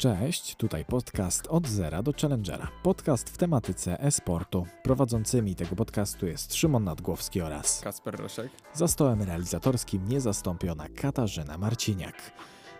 Cześć, 0.00 0.56
tutaj 0.56 0.84
podcast 0.84 1.46
od 1.46 1.68
zera 1.68 2.02
do 2.02 2.12
challengera. 2.20 2.68
Podcast 2.82 3.30
w 3.30 3.36
tematyce 3.36 4.00
e-sportu. 4.00 4.66
Prowadzącymi 4.82 5.54
tego 5.54 5.76
podcastu 5.76 6.26
jest 6.26 6.54
Szymon 6.54 6.84
Nadgłowski 6.84 7.40
oraz 7.40 7.80
Kasper 7.80 8.16
Rosiek. 8.16 8.52
za 8.74 8.88
stołem 8.88 9.22
realizatorskim 9.22 10.08
niezastąpiona 10.08 10.88
Katarzyna 10.88 11.58
Marciniak. 11.58 12.32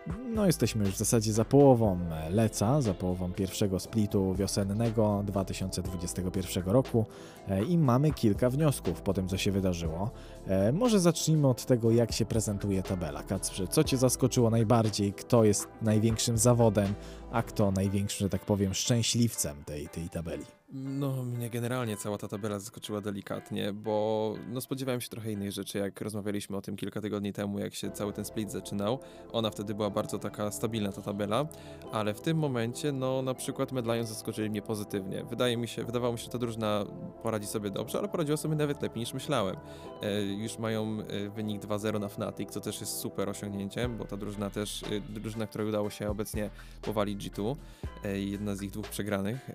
No, 0.07 0.45
jesteśmy 0.45 0.85
już 0.85 0.93
w 0.93 0.97
zasadzie 0.97 1.33
za 1.33 1.45
połową 1.45 1.99
leca, 2.29 2.81
za 2.81 2.93
połową 2.93 3.33
pierwszego 3.33 3.79
splitu 3.79 4.35
wiosennego 4.35 5.23
2021 5.25 6.63
roku 6.65 7.05
e, 7.47 7.63
i 7.63 7.77
mamy 7.77 8.11
kilka 8.11 8.49
wniosków 8.49 9.01
po 9.01 9.13
tym, 9.13 9.27
co 9.27 9.37
się 9.37 9.51
wydarzyło. 9.51 10.11
E, 10.47 10.71
Może 10.71 10.99
zacznijmy 10.99 11.47
od 11.47 11.65
tego, 11.65 11.91
jak 11.91 12.11
się 12.11 12.25
prezentuje 12.25 12.83
tabela. 12.83 13.23
Kacprze, 13.23 13.67
co 13.67 13.83
Cię 13.83 13.97
zaskoczyło 13.97 14.49
najbardziej? 14.49 15.13
Kto 15.13 15.43
jest 15.43 15.67
największym 15.81 16.37
zawodem, 16.37 16.93
a 17.31 17.43
kto 17.43 17.71
największym, 17.71 18.25
że 18.25 18.29
tak 18.29 18.45
powiem, 18.45 18.73
szczęśliwcem 18.73 19.63
tej, 19.63 19.87
tej 19.87 20.09
tabeli? 20.09 20.60
No, 20.73 21.23
mnie 21.23 21.49
generalnie 21.49 21.97
cała 21.97 22.17
ta 22.17 22.27
tabela 22.27 22.59
zaskoczyła 22.59 23.01
delikatnie, 23.01 23.73
bo 23.73 24.35
no, 24.49 24.61
spodziewałem 24.61 25.01
się 25.01 25.09
trochę 25.09 25.31
innych 25.31 25.51
rzeczy, 25.51 25.77
jak 25.77 26.01
rozmawialiśmy 26.01 26.57
o 26.57 26.61
tym 26.61 26.77
kilka 26.77 27.01
tygodni 27.01 27.33
temu, 27.33 27.59
jak 27.59 27.75
się 27.75 27.91
cały 27.91 28.13
ten 28.13 28.25
split 28.25 28.51
zaczynał. 28.51 28.99
Ona 29.31 29.49
wtedy 29.49 29.75
była 29.75 29.89
bardzo 29.89 30.19
taka 30.19 30.51
stabilna, 30.51 30.91
ta 30.91 31.01
tabela, 31.01 31.47
ale 31.91 32.13
w 32.13 32.21
tym 32.21 32.37
momencie, 32.37 32.91
no, 32.91 33.21
na 33.21 33.33
przykład 33.33 33.71
Medlion 33.71 34.05
zaskoczyli 34.05 34.49
mnie 34.49 34.61
pozytywnie. 34.61 35.23
Wydaje 35.23 35.57
mi 35.57 35.67
się, 35.67 35.83
wydawało 35.83 36.13
mi 36.13 36.19
się, 36.19 36.25
że 36.25 36.31
ta 36.31 36.37
drużyna 36.37 36.85
poradzi 37.23 37.47
sobie 37.47 37.69
dobrze, 37.69 37.99
ale 37.99 38.07
poradziła 38.07 38.37
sobie 38.37 38.55
nawet 38.55 38.81
lepiej 38.81 38.99
niż 38.99 39.13
myślałem. 39.13 39.55
E, 40.01 40.21
już 40.21 40.57
mają 40.57 40.97
e, 41.01 41.29
wynik 41.29 41.61
2-0 41.61 41.99
na 41.99 42.07
Fnatic, 42.07 42.51
co 42.51 42.61
też 42.61 42.81
jest 42.81 42.97
super 42.97 43.29
osiągnięciem, 43.29 43.97
bo 43.97 44.05
ta 44.05 44.17
drużyna 44.17 44.49
też, 44.49 44.83
e, 44.83 44.99
drużyna, 44.99 45.47
której 45.47 45.67
udało 45.67 45.89
się 45.89 46.09
obecnie 46.09 46.49
powalić 46.81 47.29
G2, 47.29 47.55
e, 48.03 48.19
jedna 48.19 48.55
z 48.55 48.61
ich 48.61 48.71
dwóch 48.71 48.87
przegranych, 48.87 49.49
e, 49.49 49.53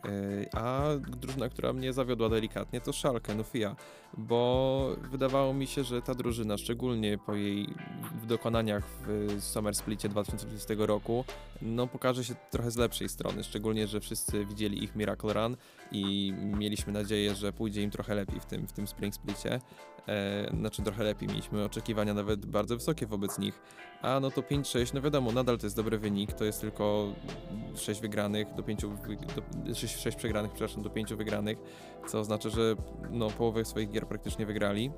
a 0.57 0.85
drużyna, 1.11 1.49
która 1.49 1.73
mnie 1.73 1.93
zawiodła 1.93 2.29
delikatnie, 2.29 2.81
to 2.81 2.93
Schalke, 2.93 3.35
Nufia, 3.35 3.77
bo 4.19 4.97
wydawało 5.11 5.55
mi 5.55 5.67
się, 5.67 5.85
że 5.85 6.03
ta 6.03 6.15
drużyna, 6.15 6.59
szczególnie 6.59 7.19
po 7.19 7.35
jej 7.35 7.69
dokonaniach 8.29 8.85
w 9.07 9.37
Summer 9.41 9.75
Splicie 9.75 10.09
2020 10.09 10.75
roku, 10.79 11.25
no 11.63 11.87
pokaże 11.87 12.25
się 12.25 12.35
trochę 12.51 12.71
z 12.71 12.77
lepszej 12.77 13.09
strony, 13.09 13.45
szczególnie, 13.45 13.87
że 13.87 14.01
wszyscy 14.01 14.45
widzieli 14.45 14.85
ich 14.85 14.97
Miracle 14.97 15.33
Run 15.33 15.57
i 15.93 16.33
mieliśmy 16.59 16.93
nadzieję, 16.93 17.35
że 17.35 17.53
pójdzie 17.53 17.83
im 17.83 17.91
trochę 17.91 18.15
lepiej 18.15 18.41
w 18.41 18.47
tym, 18.47 18.67
w 18.67 18.73
tym 18.73 18.87
Spring 18.87 19.15
Splicie. 19.15 19.61
E, 20.09 20.51
znaczy 20.59 20.83
trochę 20.83 21.05
lepiej, 21.05 21.29
mieliśmy 21.29 21.65
oczekiwania 21.65 22.15
nawet 22.15 22.47
bardzo 22.47 22.77
wysokie 22.77 23.07
wobec 23.07 23.39
nich, 23.39 23.61
a 24.03 24.21
no 24.21 24.31
to 24.31 24.41
5-6, 24.41 24.95
no 24.95 25.01
wiadomo, 25.03 25.33
nadal 25.33 25.59
to 25.59 25.67
jest 25.67 25.77
dobry 25.77 25.99
wynik, 25.99 26.33
to 26.33 26.45
jest 26.45 26.61
tylko 26.61 27.13
6 27.75 28.01
wygranych 28.01 28.55
do 28.55 28.63
5, 28.63 28.83
do, 28.83 29.75
6, 29.75 29.97
6 29.97 30.17
przegranych, 30.17 30.51
przepraszam, 30.53 30.83
do 30.83 30.91
5 30.91 31.15
wygranych, 31.15 31.59
co 32.07 32.21
oznacza, 32.21 32.49
że 32.49 32.75
no 33.11 33.31
połowę 33.31 33.65
swoich 33.65 33.91
gier 33.91 34.07
praktycznie 34.07 34.47
wygrali. 34.47 34.91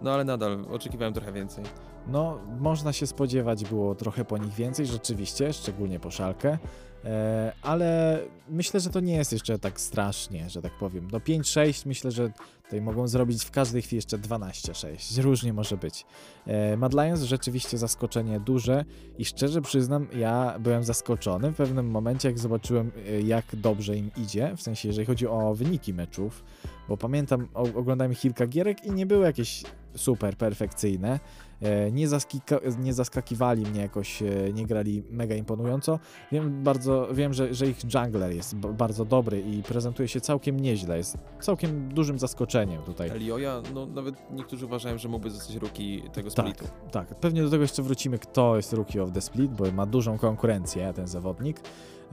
No 0.00 0.12
ale 0.12 0.24
nadal 0.24 0.64
oczekiwałem 0.70 1.14
trochę 1.14 1.32
więcej. 1.32 1.64
No, 2.06 2.38
można 2.58 2.92
się 2.92 3.06
spodziewać 3.06 3.64
było 3.64 3.94
trochę 3.94 4.24
po 4.24 4.38
nich 4.38 4.54
więcej, 4.54 4.86
rzeczywiście, 4.86 5.52
szczególnie 5.52 6.00
po 6.00 6.10
szalkę, 6.10 6.58
e, 7.04 7.52
ale 7.62 8.18
myślę, 8.48 8.80
że 8.80 8.90
to 8.90 9.00
nie 9.00 9.14
jest 9.14 9.32
jeszcze 9.32 9.58
tak 9.58 9.80
strasznie, 9.80 10.50
że 10.50 10.62
tak 10.62 10.72
powiem. 10.78 11.08
Do 11.08 11.18
5-6 11.18 11.86
myślę, 11.86 12.10
że 12.10 12.32
tutaj 12.64 12.80
mogą 12.80 13.08
zrobić 13.08 13.44
w 13.44 13.50
każdej 13.50 13.82
chwili 13.82 13.96
jeszcze 13.96 14.18
12-6, 14.18 15.22
różnie 15.22 15.52
może 15.52 15.76
być. 15.76 16.06
E, 16.46 16.76
Mad 16.76 16.92
Lions 16.92 17.22
rzeczywiście 17.22 17.78
zaskoczenie 17.78 18.40
duże 18.40 18.84
i 19.18 19.24
szczerze 19.24 19.62
przyznam, 19.62 20.06
ja 20.16 20.58
byłem 20.60 20.84
zaskoczony 20.84 21.52
w 21.52 21.56
pewnym 21.56 21.90
momencie, 21.90 22.28
jak 22.28 22.38
zobaczyłem, 22.38 22.92
e, 23.08 23.20
jak 23.20 23.44
dobrze 23.52 23.96
im 23.96 24.10
idzie, 24.16 24.52
w 24.56 24.62
sensie, 24.62 24.88
jeżeli 24.88 25.06
chodzi 25.06 25.26
o 25.26 25.54
wyniki 25.54 25.94
meczów, 25.94 26.44
bo 26.88 26.96
pamiętam, 26.96 27.48
oglądałem 27.54 28.14
kilka 28.14 28.46
gierek 28.46 28.84
i 28.84 28.90
nie 28.90 29.06
były 29.06 29.24
jakieś 29.24 29.62
super 29.96 30.36
perfekcyjne. 30.36 31.20
E, 31.62 31.92
Nie, 31.92 32.08
zaskika- 32.08 32.78
nie 32.78 32.92
zaskakiwali 32.94 33.62
mnie 33.66 33.80
jakoś, 33.80 34.22
e, 34.22 34.26
nie 34.52 34.66
grali 34.66 35.02
mega 35.10 35.34
imponująco. 35.34 35.98
Wiem 36.32 36.62
bardzo, 36.62 37.08
wiem, 37.14 37.32
że, 37.34 37.54
że 37.54 37.66
ich 37.66 37.76
jungler 37.94 38.32
jest 38.32 38.54
bardzo 38.56 39.04
dobry 39.04 39.40
i 39.40 39.62
prezentuje 39.62 40.08
się 40.08 40.20
całkiem 40.20 40.60
nieźle. 40.60 40.96
Jest 40.96 41.18
całkiem 41.40 41.88
dużym 41.94 42.18
zaskoczeniem 42.18 42.82
tutaj. 42.82 43.10
Elioja, 43.10 43.62
no 43.74 43.86
nawet 43.86 44.14
niektórzy 44.30 44.66
uważają, 44.66 44.98
że 44.98 45.08
mógłby 45.08 45.30
zostać 45.30 45.56
rookie 45.56 46.02
tego 46.12 46.30
Tak. 46.30 46.46
splitu. 46.48 46.64
Tak, 46.90 47.14
pewnie 47.14 47.42
do 47.42 47.50
tego 47.50 47.62
jeszcze 47.62 47.82
wrócimy, 47.82 48.18
kto 48.18 48.56
jest 48.56 48.72
Rookie 48.72 49.02
of 49.02 49.12
the 49.12 49.20
Split, 49.20 49.52
bo 49.52 49.72
ma 49.72 49.86
dużą 49.86 50.18
konkurencję 50.18 50.92
ten 50.92 51.06
zawodnik. 51.06 51.60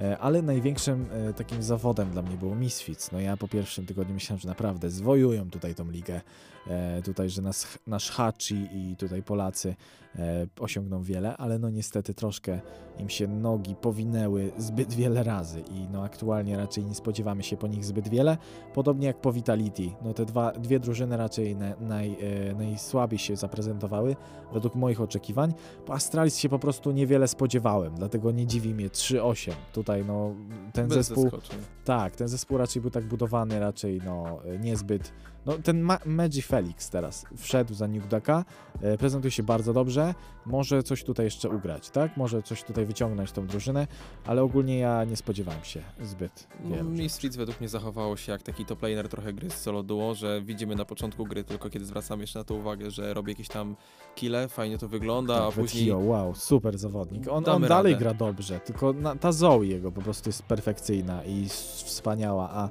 E, 0.02 0.18
Ale 0.18 0.42
największym 0.42 1.06
e, 1.12 1.34
takim 1.34 1.64
zawodem 1.64 2.12
dla 2.12 2.22
mnie 2.22 2.38
było 2.38 2.56
Misfits. 2.56 3.12
No 3.12 3.20
ja 3.20 3.38
po 3.38 3.48
pierwszym 3.48 3.86
tygodniu 3.86 4.14
myślałem, 4.14 4.40
że 4.40 4.48
naprawdę 4.48 4.90
zwojują 4.90 5.50
tutaj 5.50 5.76
tą 5.76 5.92
ligę. 5.92 6.22
E, 6.70 7.02
Tutaj, 7.02 7.30
że 7.30 7.42
nas, 7.42 7.78
nasz 7.88 8.12
Hachi 8.12 8.68
i 8.74 8.96
tutaj 8.96 9.24
Polacy 9.24 9.76
e, 10.16 10.48
osiągną 10.60 11.04
wiele, 11.04 11.38
ale 11.38 11.60
no 11.60 11.70
niestety 11.70 12.14
troszkę 12.14 12.60
im 13.00 13.10
się 13.10 13.28
nogi 13.28 13.76
powinęły 13.76 14.52
zbyt 14.58 14.94
wiele 14.94 15.24
razy 15.24 15.60
i 15.72 15.88
no 15.92 16.04
aktualnie 16.04 16.58
raczej 16.58 16.86
nie 16.86 16.96
spodziewamy 16.96 17.44
się 17.44 17.58
po 17.58 17.68
nich 17.68 17.86
zbyt 17.86 18.08
wiele. 18.10 18.38
Podobnie 18.74 19.08
jak 19.08 19.22
po 19.22 19.34
Vitality. 19.34 19.92
No 20.02 20.14
te 20.14 20.26
dwa, 20.26 20.52
dwie 20.52 20.80
drużyny 20.80 21.18
raczej 21.18 21.56
na, 21.56 21.76
naj, 21.80 22.18
e, 22.50 22.54
najsłabiej 22.56 23.20
się 23.20 23.36
zaprezentowały 23.36 24.16
według 24.54 24.76
moich 24.76 25.02
oczekiwań. 25.02 25.54
Po 25.86 25.94
Astralis 25.94 26.38
się 26.38 26.50
po 26.50 26.60
prostu 26.60 26.92
niewiele 26.92 27.28
spodziewałem, 27.28 27.96
dlatego 27.96 28.32
nie 28.32 28.48
dziwi 28.48 28.74
mnie 28.74 28.90
3-8. 28.90 29.52
Tutaj 29.74 30.06
no 30.06 30.36
ten 30.74 30.88
Bez 30.88 30.98
zespół, 30.98 31.24
zaskoczeń. 31.24 31.60
tak, 31.86 32.16
ten 32.16 32.28
zespół 32.28 32.58
raczej 32.58 32.82
był 32.82 32.92
tak 32.92 33.06
budowany, 33.06 33.60
raczej 33.60 34.02
no 34.06 34.40
niezbyt. 34.60 35.14
No 35.46 35.54
ten 35.64 35.82
Ma 35.82 36.00
Magi 36.06 36.42
Felix 36.60 36.90
teraz 36.90 37.26
wszedł 37.38 37.74
za 37.74 37.88
Nugdaka, 37.88 38.46
e, 38.82 38.98
prezentuje 38.98 39.32
się 39.32 39.44
bardzo 39.44 39.74
dobrze, 39.74 40.14
może 40.46 40.84
coś 40.84 41.04
tutaj 41.04 41.26
jeszcze 41.26 41.50
ugrać, 41.50 41.90
tak? 41.90 42.18
Może 42.18 42.44
coś 42.44 42.64
tutaj 42.64 42.86
wyciągnąć 42.86 43.32
tą 43.32 43.48
drużynę, 43.48 43.88
ale 44.26 44.42
ogólnie 44.44 44.80
ja 44.80 45.04
nie 45.04 45.16
spodziewałem 45.16 45.64
się 45.64 45.82
zbyt 46.02 46.48
No, 46.64 46.70
wielu. 46.76 46.90
rzeczy. 46.92 47.04
Misfits 47.04 47.36
według 47.36 47.60
mnie 47.60 47.70
zachowało 47.70 48.18
się 48.18 48.32
jak 48.32 48.42
taki 48.42 48.66
top 48.66 48.82
laner 48.82 49.10
trochę 49.10 49.34
gry 49.34 49.50
z 49.50 49.54
solo 49.54 49.84
duo, 49.84 50.16
że 50.16 50.42
widzimy 50.42 50.76
na 50.76 50.86
początku 50.86 51.26
gry, 51.26 51.44
tylko 51.44 51.70
kiedy 51.70 51.86
zwracamy 51.86 52.24
jeszcze 52.24 52.40
na 52.40 52.46
to 52.46 52.56
uwagę, 52.56 52.92
że 52.92 53.14
robi 53.14 53.32
jakieś 53.32 53.48
tam 53.48 53.76
kille, 54.16 54.48
fajnie 54.48 54.78
to 54.78 54.88
wygląda, 54.88 55.36
a 55.36 55.46
Tak, 55.46 55.56
później... 55.56 55.84
Vecchio, 55.86 55.98
wow, 56.00 56.36
super 56.36 56.78
zawodnik. 56.78 57.28
On, 57.32 57.50
on 57.50 57.62
dalej 57.62 57.94
radę. 57.94 58.04
gra 58.06 58.14
dobrze, 58.14 58.60
tylko 58.60 58.94
na, 58.94 59.16
ta 59.16 59.32
Zoe 59.32 59.64
jego 59.66 59.92
po 59.92 60.02
prostu 60.02 60.30
jest 60.30 60.44
perfekcyjna 60.44 61.24
i 61.24 61.50
wspaniała, 61.50 62.50
a, 62.52 62.70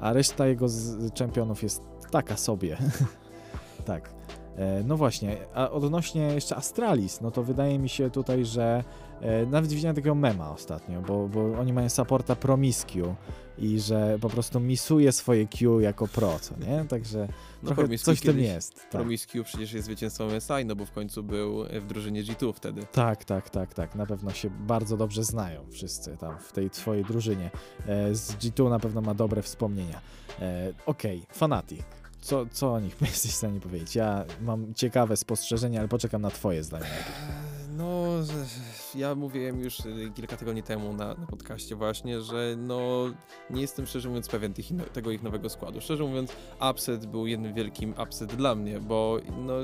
a 0.00 0.12
reszta 0.12 0.46
jego 0.46 0.68
z, 0.68 1.12
czempionów 1.14 1.62
jest 1.62 1.82
taka 2.10 2.36
sobie. 2.36 2.76
tak. 3.88 4.10
E, 4.56 4.82
No 4.84 4.96
właśnie, 4.96 5.36
a 5.54 5.70
odnośnie 5.70 6.22
jeszcze 6.22 6.56
Astralis, 6.56 7.20
no 7.20 7.30
to 7.30 7.42
wydaje 7.42 7.78
mi 7.78 7.88
się 7.88 8.10
tutaj, 8.10 8.44
że 8.44 8.84
e, 9.20 9.46
nawet 9.46 9.72
widziałem 9.72 9.96
takiego 9.96 10.14
mema 10.14 10.50
ostatnio, 10.50 11.00
bo, 11.02 11.28
bo 11.28 11.58
oni 11.58 11.72
mają 11.72 11.88
supporta 11.88 12.36
Promiscue 12.36 13.14
i 13.58 13.80
że 13.80 14.18
po 14.20 14.28
prostu 14.28 14.60
misuje 14.60 15.12
swoje 15.12 15.46
Q 15.46 15.80
jako 15.80 16.08
pro, 16.08 16.38
co 16.38 16.54
nie? 16.56 16.84
Także 16.88 17.28
No, 17.62 17.74
trochę 17.74 17.98
coś 17.98 18.18
w 18.18 18.22
tym 18.22 18.38
jest. 18.38 18.90
Tak. 18.90 19.02
Przecież 19.44 19.72
jest 19.72 19.86
zwycięzcą 19.86 20.26
MSI, 20.26 20.64
no 20.66 20.76
bo 20.76 20.86
w 20.86 20.92
końcu 20.92 21.22
był 21.22 21.64
w 21.64 21.86
drużynie 21.86 22.24
G2 22.24 22.52
wtedy. 22.52 22.86
Tak, 22.92 23.24
tak, 23.24 23.50
tak, 23.50 23.74
tak. 23.74 23.94
Na 23.94 24.06
pewno 24.06 24.30
się 24.32 24.50
bardzo 24.50 24.96
dobrze 24.96 25.24
znają 25.24 25.60
wszyscy 25.70 26.16
tam 26.16 26.38
w 26.38 26.52
tej 26.52 26.70
twojej 26.70 27.04
drużynie. 27.04 27.50
E, 27.86 28.14
z 28.14 28.32
G2 28.32 28.70
na 28.70 28.78
pewno 28.78 29.00
ma 29.00 29.14
dobre 29.14 29.42
wspomnienia. 29.42 30.00
Okej, 30.86 31.22
Fanatic. 31.32 31.82
Co, 32.20 32.46
co 32.52 32.72
o 32.72 32.80
nich 32.80 32.96
jesteś 33.00 33.30
w 33.30 33.34
stanie 33.34 33.60
powiedzieć? 33.60 33.96
Ja 33.96 34.24
mam 34.40 34.74
ciekawe 34.74 35.16
spostrzeżenia, 35.16 35.78
ale 35.80 35.88
poczekam 35.88 36.22
na 36.22 36.30
twoje 36.30 36.64
zdanie. 36.64 36.86
No, 37.76 38.04
ja 38.94 39.14
mówiłem 39.14 39.60
już 39.60 39.80
y, 39.80 40.10
kilka 40.14 40.36
tygodni 40.36 40.62
temu 40.62 40.92
na, 40.92 41.14
na 41.14 41.26
podcaście 41.26 41.76
właśnie, 41.76 42.20
że 42.20 42.54
no 42.56 42.80
nie 43.50 43.60
jestem 43.60 43.86
szczerze 43.86 44.08
mówiąc 44.08 44.28
pewien 44.28 44.54
tych, 44.54 44.66
tego 44.92 45.10
ich 45.10 45.22
nowego 45.22 45.48
składu. 45.48 45.80
Szczerze 45.80 46.04
mówiąc, 46.04 46.32
upset 46.70 47.06
był 47.06 47.26
jednym 47.26 47.54
wielkim 47.54 47.94
upset 48.02 48.34
dla 48.34 48.54
mnie, 48.54 48.80
bo 48.80 49.18
no, 49.38 49.54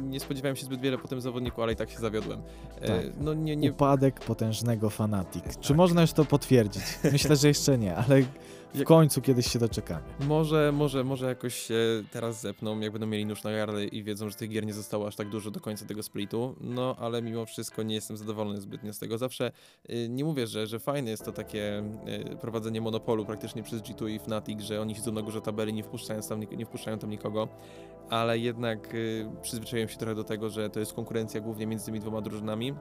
nie 0.00 0.20
spodziewałem 0.20 0.56
się 0.56 0.64
zbyt 0.66 0.80
wiele 0.80 0.98
po 0.98 1.08
tym 1.08 1.20
zawodniku, 1.20 1.62
ale 1.62 1.72
i 1.72 1.76
tak 1.76 1.90
się 1.90 1.98
zawiodłem. 1.98 2.42
E, 2.80 2.86
Tak. 2.86 3.12
no 3.20 3.34
nie, 3.34 3.56
nie, 3.56 3.70
Upadek 3.72 4.20
potężnego 4.20 4.90
Fanatic. 4.90 5.44
Czy 5.60 5.68
Tak. 5.68 5.76
można 5.76 6.00
już 6.00 6.12
to 6.12 6.24
potwierdzić? 6.24 6.82
Myślę, 7.12 7.36
że 7.36 7.48
jeszcze 7.48 7.78
nie, 7.78 7.96
ale 7.96 8.22
w 8.74 8.84
końcu 8.84 9.20
kiedyś 9.20 9.46
się 9.46 9.58
doczekamy. 9.58 10.02
Może, 10.20 10.72
może, 10.72 11.04
może 11.04 11.26
jakoś 11.26 11.54
się 11.54 11.74
teraz 12.12 12.40
zepną, 12.40 12.80
jak 12.80 12.92
będą 12.92 13.06
mieli 13.06 13.26
nóż 13.26 13.42
na 13.42 13.52
gardle 13.52 13.84
i 13.84 14.02
wiedzą, 14.02 14.28
że 14.28 14.36
tych 14.36 14.50
gier 14.50 14.66
nie 14.66 14.74
zostało 14.74 15.06
aż 15.06 15.16
tak 15.16 15.28
dużo 15.28 15.50
do 15.50 15.60
końca 15.60 15.86
tego 15.86 16.02
splitu, 16.02 16.54
no 16.60 16.96
ale 16.98 17.22
mimo 17.22 17.46
wszystko 17.46 17.82
nie 17.82 17.94
jestem 17.94 18.16
zadowolony 18.16 18.60
zbytnio 18.60 18.92
z 18.92 18.98
tego. 18.98 19.18
Zawsze 19.18 19.52
y, 19.90 20.08
nie 20.08 20.24
mówię, 20.24 20.46
że, 20.46 20.66
że 20.66 20.78
fajne 20.78 21.10
jest 21.10 21.24
to 21.24 21.32
takie 21.32 21.82
y, 22.32 22.36
prowadzenie 22.36 22.80
monopolu 22.80 23.26
praktycznie 23.26 23.62
przez 23.62 23.82
G2 23.82 24.10
i 24.10 24.18
Fnatic, 24.18 24.60
że 24.60 24.80
oni 24.80 24.94
siedzą 24.94 25.12
na 25.12 25.22
górze 25.22 25.40
tabeli, 25.40 25.72
nie 25.72 25.82
wpuszczają 25.82 26.20
tam, 26.22 26.40
nie 26.40 26.66
wpuszczają 26.66 26.98
tam 26.98 27.10
nikogo, 27.10 27.48
ale 28.10 28.38
jednak 28.38 28.94
y, 28.94 29.26
przyzwyczaiłem 29.42 29.88
się 29.88 29.96
trochę 29.96 30.14
do 30.14 30.24
tego, 30.24 30.50
że 30.50 30.70
to 30.70 30.80
jest 30.80 30.92
konkurencja 30.92 31.40
głównie 31.40 31.66
między 31.66 31.86
tymi 31.86 32.00
dwoma 32.00 32.20
drużynami 32.20 32.74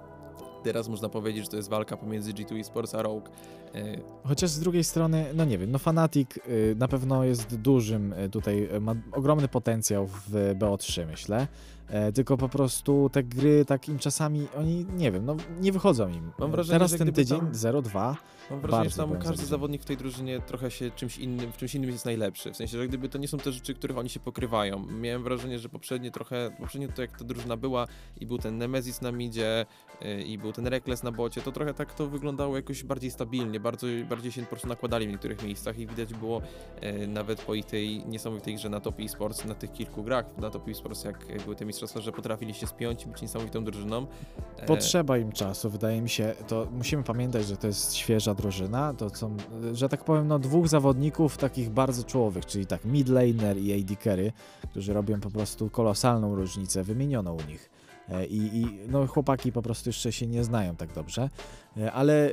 Teraz 0.63 0.89
można 0.89 1.09
powiedzieć, 1.09 1.43
że 1.43 1.51
to 1.51 1.57
jest 1.57 1.69
walka 1.69 1.97
pomiędzy 1.97 2.33
G2 2.33 2.59
Esports 2.59 2.95
a 2.95 3.01
Rogue. 3.01 3.29
E, 3.75 3.97
Chociaż 4.23 4.49
z 4.49 4.59
drugiej 4.59 4.83
strony, 4.83 5.25
no 5.33 5.45
nie 5.45 5.57
wiem, 5.57 5.71
no 5.71 5.79
Fnatic 5.79 6.37
y, 6.37 6.75
na 6.77 6.87
pewno 6.87 7.23
jest 7.23 7.55
dużym 7.55 8.13
y, 8.13 8.29
tutaj, 8.29 8.69
y, 8.75 8.79
ma 8.79 8.95
ogromny 9.11 9.47
potencjał 9.47 10.07
w 10.07 10.55
BO3 10.59 11.07
myślę, 11.07 11.47
e, 11.87 12.11
tylko 12.11 12.37
po 12.37 12.49
prostu 12.49 13.09
te 13.13 13.23
gry 13.23 13.65
tak 13.65 13.89
im 13.89 13.99
czasami, 13.99 14.47
oni 14.57 14.85
nie 14.97 15.11
wiem, 15.11 15.25
no 15.25 15.35
nie 15.59 15.71
wychodzą 15.71 16.09
im. 16.09 16.31
Mam 16.39 16.51
wrażenie, 16.51 16.79
Teraz 16.79 16.97
ten 16.97 17.13
tydzień 17.13 17.39
tam... 17.39 17.51
0-2 17.51 18.15
Mam 18.51 18.61
wrażenie, 18.61 18.89
że 18.89 18.97
tam 18.97 19.19
każdy 19.19 19.45
zawodnik 19.45 19.81
w 19.81 19.85
tej 19.85 19.97
drużynie 19.97 20.39
trochę 20.39 20.71
się 20.71 20.91
czymś 20.91 21.17
innym, 21.17 21.51
w 21.51 21.57
czymś 21.57 21.75
innym 21.75 21.89
jest 21.89 22.05
najlepszy. 22.05 22.51
W 22.51 22.55
sensie, 22.55 22.77
że 22.77 22.87
gdyby 22.87 23.09
to 23.09 23.17
nie 23.17 23.27
są 23.27 23.37
te 23.37 23.51
rzeczy, 23.51 23.73
których 23.73 23.97
oni 23.97 24.09
się 24.09 24.19
pokrywają. 24.19 24.85
Miałem 24.85 25.23
wrażenie, 25.23 25.59
że 25.59 25.69
poprzednie 25.69 26.11
trochę, 26.11 26.51
poprzednio 26.59 26.87
to 26.95 27.01
jak 27.01 27.17
ta 27.17 27.25
drużyna 27.25 27.57
była 27.57 27.87
i 28.19 28.25
był 28.25 28.37
ten 28.37 28.57
Nemesis 28.57 29.01
na 29.01 29.11
midzie 29.11 29.65
yy, 30.01 30.21
i 30.21 30.37
był 30.37 30.53
ten 30.53 30.67
Reckless 30.67 31.03
na 31.03 31.11
bocie, 31.11 31.41
to 31.41 31.51
trochę 31.51 31.73
tak 31.73 31.93
to 31.93 32.07
wyglądało 32.07 32.55
jakoś 32.55 32.83
bardziej 32.83 33.11
stabilnie, 33.11 33.59
bardzo, 33.59 33.87
bardziej 34.09 34.31
się 34.31 34.41
po 34.41 34.47
prostu 34.47 34.67
nakładali 34.67 35.07
w 35.07 35.09
niektórych 35.09 35.43
miejscach 35.43 35.79
i 35.79 35.87
widać 35.87 36.13
było 36.13 36.41
yy, 36.81 37.07
nawet 37.07 37.41
po 37.41 37.53
ich 37.53 37.65
tej 37.65 38.05
niesamowitej 38.05 38.55
grze 38.55 38.69
na 38.69 38.79
Top 38.79 38.99
Esports, 38.99 39.45
na 39.45 39.55
tych 39.55 39.71
kilku 39.71 40.03
grach 40.03 40.25
na 40.37 40.49
Top 40.49 40.67
Esports, 40.67 41.03
jak 41.03 41.43
były 41.43 41.55
te 41.55 41.65
mistrzostwa, 41.65 42.01
że 42.01 42.11
potrafili 42.11 42.53
się 42.53 42.67
spiąć 42.67 43.03
i 43.03 43.07
być 43.07 43.21
niesamowitą 43.21 43.63
drużyną. 43.63 44.07
E, 44.57 44.65
Potrzeba 44.65 45.17
im 45.17 45.31
czasu, 45.31 45.69
wydaje 45.69 46.01
mi 46.01 46.09
się. 46.09 46.35
To 46.47 46.67
musimy 46.71 47.03
pamiętać, 47.03 47.47
że 47.47 47.57
to 47.57 47.67
jest 47.67 47.95
świeża 47.95 48.35
drużyna, 48.41 48.93
to 48.93 49.09
są, 49.09 49.37
że 49.73 49.89
tak 49.89 50.03
powiem, 50.03 50.27
no 50.27 50.39
dwóch 50.39 50.67
zawodników 50.67 51.37
takich 51.37 51.69
bardzo 51.69 52.03
czołowych, 52.03 52.45
czyli 52.45 52.65
tak 52.65 52.85
mid 52.85 53.09
laner 53.09 53.57
i 53.57 53.81
AD 53.81 54.03
carry, 54.03 54.31
którzy 54.69 54.93
robią 54.93 55.19
po 55.19 55.31
prostu 55.31 55.69
kolosalną 55.69 56.35
różnicę, 56.35 56.83
wymieniono 56.83 57.33
u 57.33 57.47
nich. 57.47 57.69
E, 58.09 58.25
I, 58.25 58.61
I, 58.61 58.79
no, 58.87 59.07
chłopaki 59.07 59.51
po 59.51 59.61
prostu 59.61 59.89
jeszcze 59.89 60.11
się 60.11 60.27
nie 60.27 60.43
znają 60.43 60.75
tak 60.75 60.93
dobrze, 60.93 61.29
e, 61.77 61.91
ale 61.91 62.27
e, 62.27 62.31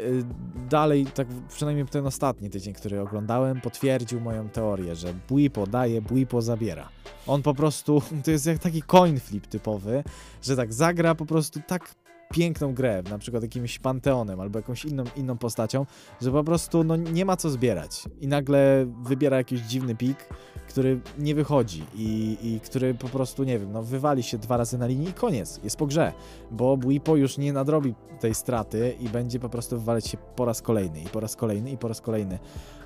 dalej, 0.69 1.07
tak 1.07 1.29
przynajmniej 1.49 1.87
ten 1.87 2.07
ostatni 2.07 2.51
tydzień, 2.51 2.75
który 2.75 3.01
oglądałem, 3.01 3.61
potwierdził 3.61 4.21
moją 4.21 4.49
teorię, 4.49 4.97
że 4.97 5.15
Buipo 5.29 5.67
daje, 5.67 6.03
Buipo 6.03 6.43
zabiera. 6.43 6.89
On 7.27 7.43
po 7.43 7.55
prostu, 7.55 8.03
to 8.25 8.31
jest 8.31 8.47
jak 8.47 8.59
taki 8.59 8.83
coin 8.83 9.21
flip 9.21 9.47
typowy, 9.47 10.05
że 10.43 10.57
tak 10.57 10.73
zagra 10.73 11.15
po 11.15 11.27
prostu 11.27 11.61
tak 11.67 11.95
piękną 12.31 12.75
grę, 12.75 13.03
na 13.11 13.19
przykład 13.19 13.43
jakimś 13.43 13.79
Panteonem 13.79 14.41
albo 14.41 14.59
jakąś 14.59 14.85
inną, 14.85 15.05
inną 15.17 15.39
postacią, 15.39 15.87
że 16.21 16.33
po 16.33 16.45
prostu 16.45 16.85
no, 16.85 16.97
nie 16.97 17.25
ma 17.25 17.37
co 17.37 17.51
zbierać 17.51 18.05
i 18.21 18.29
nagle 18.29 18.87
wybiera 19.03 19.37
jakiś 19.37 19.61
dziwny 19.61 19.95
pik, 19.95 20.29
który 20.69 21.01
nie 21.19 21.35
wychodzi 21.35 21.85
i, 21.95 22.39
i 22.43 22.61
który 22.61 22.95
po 22.95 23.09
prostu, 23.09 23.45
nie 23.45 23.59
wiem, 23.59 23.73
no 23.73 23.83
wywali 23.83 24.23
się 24.23 24.39
dwa 24.39 24.57
razy 24.57 24.79
na 24.79 24.87
linii 24.87 25.09
i 25.09 25.13
koniec, 25.13 25.61
jest 25.65 25.77
po 25.77 25.87
grze, 25.87 26.13
bo 26.51 26.77
Buipo 26.77 27.17
już 27.17 27.39
nie 27.39 27.53
nadrobi 27.53 27.95
tej 28.21 28.35
straty 28.35 28.97
i 29.01 29.09
będzie 29.09 29.41
po 29.41 29.49
prostu 29.49 29.79
wywalać 29.79 30.07
się 30.07 30.19
po 30.37 30.45
raz 30.45 30.63
kolejny 30.63 31.01
i 31.01 31.07
po 31.07 31.21
raz 31.21 31.37
kolejny 31.37 31.71
i 31.71 31.79
po 31.79 31.89
raz 31.89 32.01
kolejny. 32.01 32.39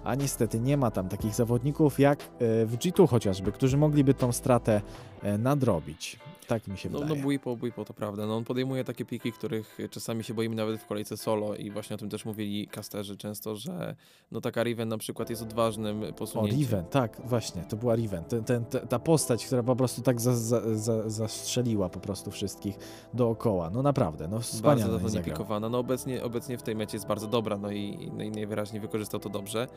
A 0.05 0.15
niestety 0.15 0.61
nie 0.61 0.77
ma 0.77 0.91
tam 0.91 1.09
takich 1.09 1.35
zawodników 1.35 1.99
jak 1.99 2.23
e, 2.23 2.27
w 2.67 2.77
G2 2.77 3.09
chociażby, 3.09 3.53
którzy 3.53 3.77
mogliby 3.77 4.15
tą 4.15 4.33
stratę 4.33 4.83
e, 5.23 5.39
nadrobić. 5.39 6.19
Tak 6.51 6.69
mi 6.69 6.79
się 6.79 6.91
no, 6.91 6.99
wydaje. 6.99 7.19
No 7.19 7.25
Buipo, 7.25 7.57
Buipo 7.57 7.85
to 7.85 7.95
prawda. 7.95 8.27
No 8.27 8.37
on 8.37 8.45
podejmuje 8.45 8.85
takie 8.85 9.05
piki, 9.05 9.33
których 9.33 9.79
czasami 9.91 10.25
się 10.25 10.35
boimy 10.35 10.57
nawet 10.57 10.81
w 10.81 10.87
kolejce 10.87 11.17
solo 11.17 11.55
i 11.55 11.71
właśnie 11.71 11.95
o 11.97 11.99
tym 11.99 12.09
też 12.09 12.25
mówili 12.25 12.67
kasterzy 12.67 13.17
często, 13.17 13.57
że 13.57 13.97
no 14.33 14.41
taka 14.41 14.63
Riven 14.63 14.89
na 14.89 14.99
przykład 14.99 15.31
jest 15.31 15.43
odważnym 15.43 16.05
posunięciem. 16.17 16.57
O, 16.57 16.61
Riven, 16.61 16.85
tak, 16.85 17.21
właśnie, 17.25 17.63
to 17.63 17.77
była 17.77 17.95
Riven. 17.95 18.25
Ten, 18.25 18.45
ten, 18.45 18.65
ta 18.65 18.99
postać, 18.99 19.47
która 19.47 19.63
po 19.63 19.77
prostu 19.77 20.03
tak 20.03 20.21
za, 20.21 20.37
za, 20.37 20.77
za, 20.77 21.11
zastrzeliła 21.11 21.89
po 21.89 22.01
prostu 22.01 22.31
wszystkich 22.31 22.79
dookoła. 23.15 23.71
No 23.71 23.83
naprawdę, 23.83 24.29
no 24.29 24.41
wspaniale 24.41 24.91
Bardzo 24.91 25.09
dawno 25.09 25.23
pikowana. 25.23 25.69
No 25.69 25.79
obecnie, 25.79 26.25
obecnie 26.25 26.59
w 26.59 26.63
tej 26.63 26.77
mecie 26.77 26.97
jest 26.97 27.07
bardzo 27.07 27.27
dobra, 27.27 27.59
no 27.59 27.71
i, 27.71 28.11
no 28.17 28.23
i 28.23 28.31
najwyraźniej 28.31 28.81
wykorzystał 28.81 29.21
to 29.21 29.29
dobrze. 29.29 29.69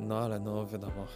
No 0.00 0.18
ale 0.18 0.40
no 0.40 0.66
wiadomo. 0.66 1.06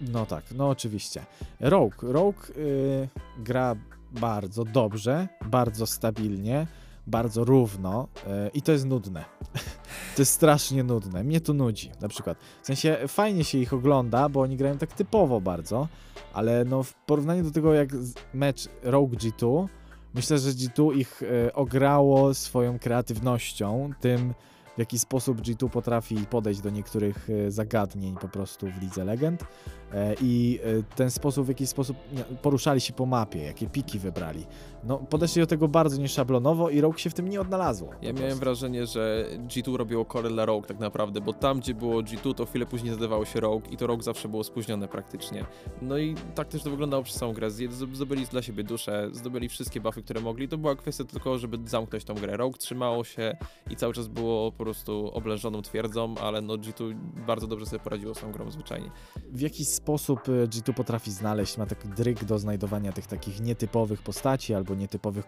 No 0.00 0.26
tak, 0.26 0.44
no 0.54 0.68
oczywiście. 0.68 1.26
Rogue. 1.60 1.96
Rogue 2.02 2.40
yy, 2.56 3.08
gra 3.38 3.76
bardzo 4.12 4.64
dobrze, 4.64 5.28
bardzo 5.46 5.86
stabilnie, 5.86 6.66
bardzo 7.06 7.44
równo 7.44 8.08
yy, 8.26 8.50
i 8.54 8.62
to 8.62 8.72
jest 8.72 8.86
nudne. 8.86 9.24
to 10.16 10.22
jest 10.22 10.32
strasznie 10.32 10.84
nudne. 10.84 11.24
Mnie 11.24 11.40
to 11.40 11.52
nudzi, 11.52 11.90
na 12.00 12.08
przykład. 12.08 12.38
W 12.62 12.66
sensie 12.66 12.96
fajnie 13.08 13.44
się 13.44 13.58
ich 13.58 13.72
ogląda, 13.72 14.28
bo 14.28 14.40
oni 14.40 14.56
grają 14.56 14.78
tak 14.78 14.92
typowo 14.92 15.40
bardzo, 15.40 15.88
ale 16.32 16.64
no 16.64 16.82
w 16.82 16.94
porównaniu 16.94 17.44
do 17.44 17.50
tego 17.50 17.74
jak 17.74 17.88
mecz 18.34 18.68
Rogue 18.82 19.16
G2, 19.16 19.68
myślę, 20.14 20.38
że 20.38 20.50
G2 20.50 20.96
ich 20.96 21.20
yy, 21.20 21.52
ograło 21.52 22.34
swoją 22.34 22.78
kreatywnością, 22.78 23.90
tym 24.00 24.34
w 24.78 24.80
jaki 24.80 24.98
sposób 24.98 25.40
G2 25.40 25.68
potrafi 25.68 26.16
podejść 26.30 26.60
do 26.60 26.70
niektórych 26.70 27.28
e, 27.30 27.50
zagadnień 27.50 28.16
po 28.16 28.28
prostu 28.28 28.66
w 28.66 28.82
Lidze 28.82 29.04
Legend 29.04 29.44
e, 29.92 30.14
i 30.22 30.60
e, 30.64 30.96
ten 30.96 31.10
sposób, 31.10 31.46
w 31.46 31.48
jaki 31.48 31.66
sposób 31.66 31.96
poruszali 32.42 32.80
się 32.80 32.92
po 32.92 33.06
mapie, 33.06 33.42
jakie 33.42 33.66
piki 33.66 33.98
wybrali. 33.98 34.46
No, 34.84 34.98
podeszli 34.98 35.42
do 35.42 35.46
tego 35.46 35.68
bardzo 35.68 36.00
nieszablonowo 36.00 36.70
i 36.70 36.80
Rogue 36.80 36.98
się 36.98 37.10
w 37.10 37.14
tym 37.14 37.28
nie 37.28 37.40
odnalazło. 37.40 37.90
Ja 38.02 38.12
miałem 38.12 38.38
wrażenie, 38.38 38.86
że 38.86 39.26
G2 39.46 39.74
robiło 39.76 40.04
core 40.04 40.28
dla 40.28 40.46
Rogue 40.46 40.66
tak 40.66 40.78
naprawdę, 40.78 41.20
bo 41.20 41.32
tam, 41.32 41.60
gdzie 41.60 41.74
było 41.74 42.02
G2, 42.02 42.34
to 42.34 42.46
chwilę 42.46 42.66
później 42.66 42.94
zadawało 42.94 43.24
się 43.24 43.40
Rogue 43.40 43.70
i 43.70 43.76
to 43.76 43.86
Rogue 43.86 44.02
zawsze 44.02 44.28
było 44.28 44.44
spóźnione 44.44 44.88
praktycznie. 44.88 45.44
No 45.82 45.98
i 45.98 46.14
tak 46.34 46.48
też 46.48 46.62
to 46.62 46.70
wyglądało 46.70 47.02
przez 47.02 47.16
całą 47.16 47.32
grę. 47.32 47.50
Zdobyli 47.92 48.26
dla 48.26 48.42
siebie 48.42 48.64
duszę, 48.64 49.08
zdobyli 49.12 49.48
wszystkie 49.48 49.80
buffy, 49.80 50.02
które 50.02 50.20
mogli. 50.20 50.48
To 50.48 50.58
była 50.58 50.76
kwestia 50.76 51.04
tylko, 51.04 51.38
żeby 51.38 51.68
zamknąć 51.68 52.04
tą 52.04 52.14
grę. 52.14 52.36
Rogue 52.36 52.58
trzymało 52.58 53.04
się 53.04 53.36
i 53.70 53.76
cały 53.76 53.94
czas 53.94 54.08
było 54.08 54.52
po 54.52 54.64
prostu 54.68 55.10
oblężoną 55.14 55.62
twierdzą, 55.62 56.14
ale 56.22 56.40
no 56.40 56.54
G2 56.54 56.94
bardzo 57.26 57.46
dobrze 57.46 57.66
sobie 57.66 57.80
poradziło 57.80 58.14
z 58.14 58.20
tą 58.20 58.32
grą 58.32 58.50
zwyczajnie. 58.50 58.90
W 59.32 59.40
jaki 59.40 59.64
sposób 59.64 60.28
y, 60.28 60.48
G2 60.48 60.74
potrafi 60.74 61.10
znaleźć, 61.10 61.58
ma 61.58 61.66
taki 61.66 61.88
dryg 61.88 62.24
do 62.24 62.38
znajdowania 62.38 62.92
tych 62.92 63.06
takich 63.06 63.40
nietypowych 63.40 64.02
postaci 64.02 64.54
albo 64.54 64.74
nietypowych 64.74 65.24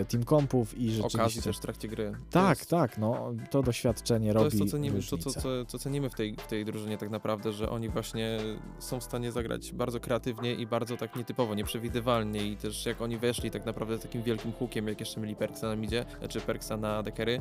e, 0.00 0.04
team 0.04 0.24
kompów 0.24 0.78
i 0.78 0.90
rzeczywiście... 0.90 1.18
Okazji 1.20 1.42
też 1.42 1.56
w 1.56 1.60
trakcie 1.60 1.88
gry. 1.88 2.12
Tak, 2.30 2.58
jest... 2.58 2.70
tak, 2.70 2.98
no 2.98 3.32
to 3.50 3.62
doświadczenie 3.62 4.32
to 4.32 4.38
robi 4.38 4.50
To 4.50 4.56
jest 4.56 4.72
to, 4.72 4.78
cenimy, 4.78 5.00
to, 5.10 5.18
to, 5.18 5.30
co, 5.30 5.64
co 5.64 5.78
cenimy 5.78 6.10
w 6.10 6.14
tej, 6.14 6.36
w 6.36 6.46
tej 6.46 6.64
drużynie 6.64 6.98
tak 6.98 7.10
naprawdę, 7.10 7.52
że 7.52 7.70
oni 7.70 7.88
właśnie 7.88 8.38
są 8.78 9.00
w 9.00 9.04
stanie 9.04 9.32
zagrać 9.32 9.72
bardzo 9.72 10.00
kreatywnie 10.00 10.54
i 10.54 10.66
bardzo 10.66 10.96
tak 10.96 11.16
nietypowo, 11.16 11.54
nieprzewidywalnie 11.54 12.46
i 12.46 12.56
też 12.56 12.86
jak 12.86 13.00
oni 13.00 13.18
weszli 13.18 13.50
tak 13.50 13.66
naprawdę 13.66 13.98
z 13.98 14.02
takim 14.02 14.22
wielkim 14.22 14.52
hukiem, 14.52 14.88
jak 14.88 15.00
jeszcze 15.00 15.20
mieli 15.20 15.36
Perksa 15.36 15.68
na 15.68 15.76
midzie, 15.76 16.04
czy 16.28 16.40
Perksa 16.40 16.76
na 16.76 17.02
dekery, 17.02 17.40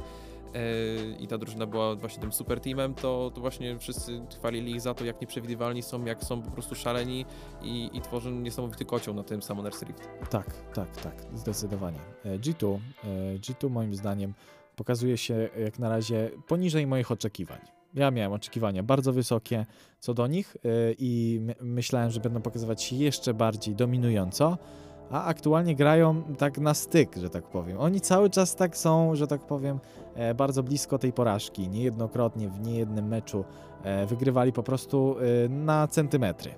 i 1.19 1.27
ta 1.27 1.37
drużyna 1.39 1.67
była 1.67 1.95
właśnie 1.95 2.21
tym 2.21 2.31
super 2.31 2.59
teamem, 2.59 2.93
to, 2.93 3.31
to 3.35 3.41
właśnie 3.41 3.79
wszyscy 3.79 4.21
chwalili 4.37 4.71
ich 4.71 4.81
za 4.81 4.93
to, 4.93 5.05
jak 5.05 5.21
nieprzewidywalni 5.21 5.81
są, 5.81 6.05
jak 6.05 6.23
są 6.23 6.41
po 6.41 6.51
prostu 6.51 6.75
szaleni 6.75 7.25
i, 7.61 7.89
i 7.93 8.01
tworzą 8.01 8.31
niesamowity 8.31 8.85
kocioł 8.85 9.13
na 9.13 9.23
tym 9.23 9.39
Summoner's 9.39 9.85
Rift. 9.85 10.09
Tak, 10.29 10.53
tak, 10.73 11.01
tak, 11.01 11.13
zdecydowanie. 11.33 11.99
E, 12.25 12.39
G2, 12.39 12.79
e, 13.03 13.37
G2 13.37 13.69
moim 13.69 13.95
zdaniem 13.95 14.33
pokazuje 14.75 15.17
się 15.17 15.49
jak 15.63 15.79
na 15.79 15.89
razie 15.89 16.31
poniżej 16.47 16.87
moich 16.87 17.11
oczekiwań. 17.11 17.59
Ja 17.93 18.11
miałem 18.11 18.31
oczekiwania 18.31 18.83
bardzo 18.83 19.13
wysokie 19.13 19.65
co 19.99 20.13
do 20.13 20.27
nich 20.27 20.57
e, 20.57 20.69
i 20.97 21.41
myślałem, 21.61 22.11
że 22.11 22.19
będą 22.19 22.41
pokazywać 22.41 22.83
się 22.83 22.95
jeszcze 22.95 23.33
bardziej 23.33 23.75
dominująco, 23.75 24.57
a 25.11 25.23
aktualnie 25.23 25.75
grają 25.75 26.23
tak 26.37 26.57
na 26.57 26.73
styk, 26.73 27.15
że 27.15 27.29
tak 27.29 27.43
powiem. 27.43 27.77
Oni 27.79 28.01
cały 28.01 28.29
czas 28.29 28.55
tak 28.55 28.77
są, 28.77 29.15
że 29.15 29.27
tak 29.27 29.41
powiem, 29.41 29.79
e, 30.15 30.33
bardzo 30.33 30.63
blisko 30.63 30.97
tej 30.97 31.13
porażki. 31.13 31.69
Niejednokrotnie 31.69 32.49
w 32.49 32.59
niejednym 32.59 33.07
meczu 33.07 33.45
e, 33.83 34.05
wygrywali 34.05 34.53
po 34.53 34.63
prostu 34.63 35.15
e, 35.45 35.49
na 35.49 35.87
centymetry. 35.87 36.51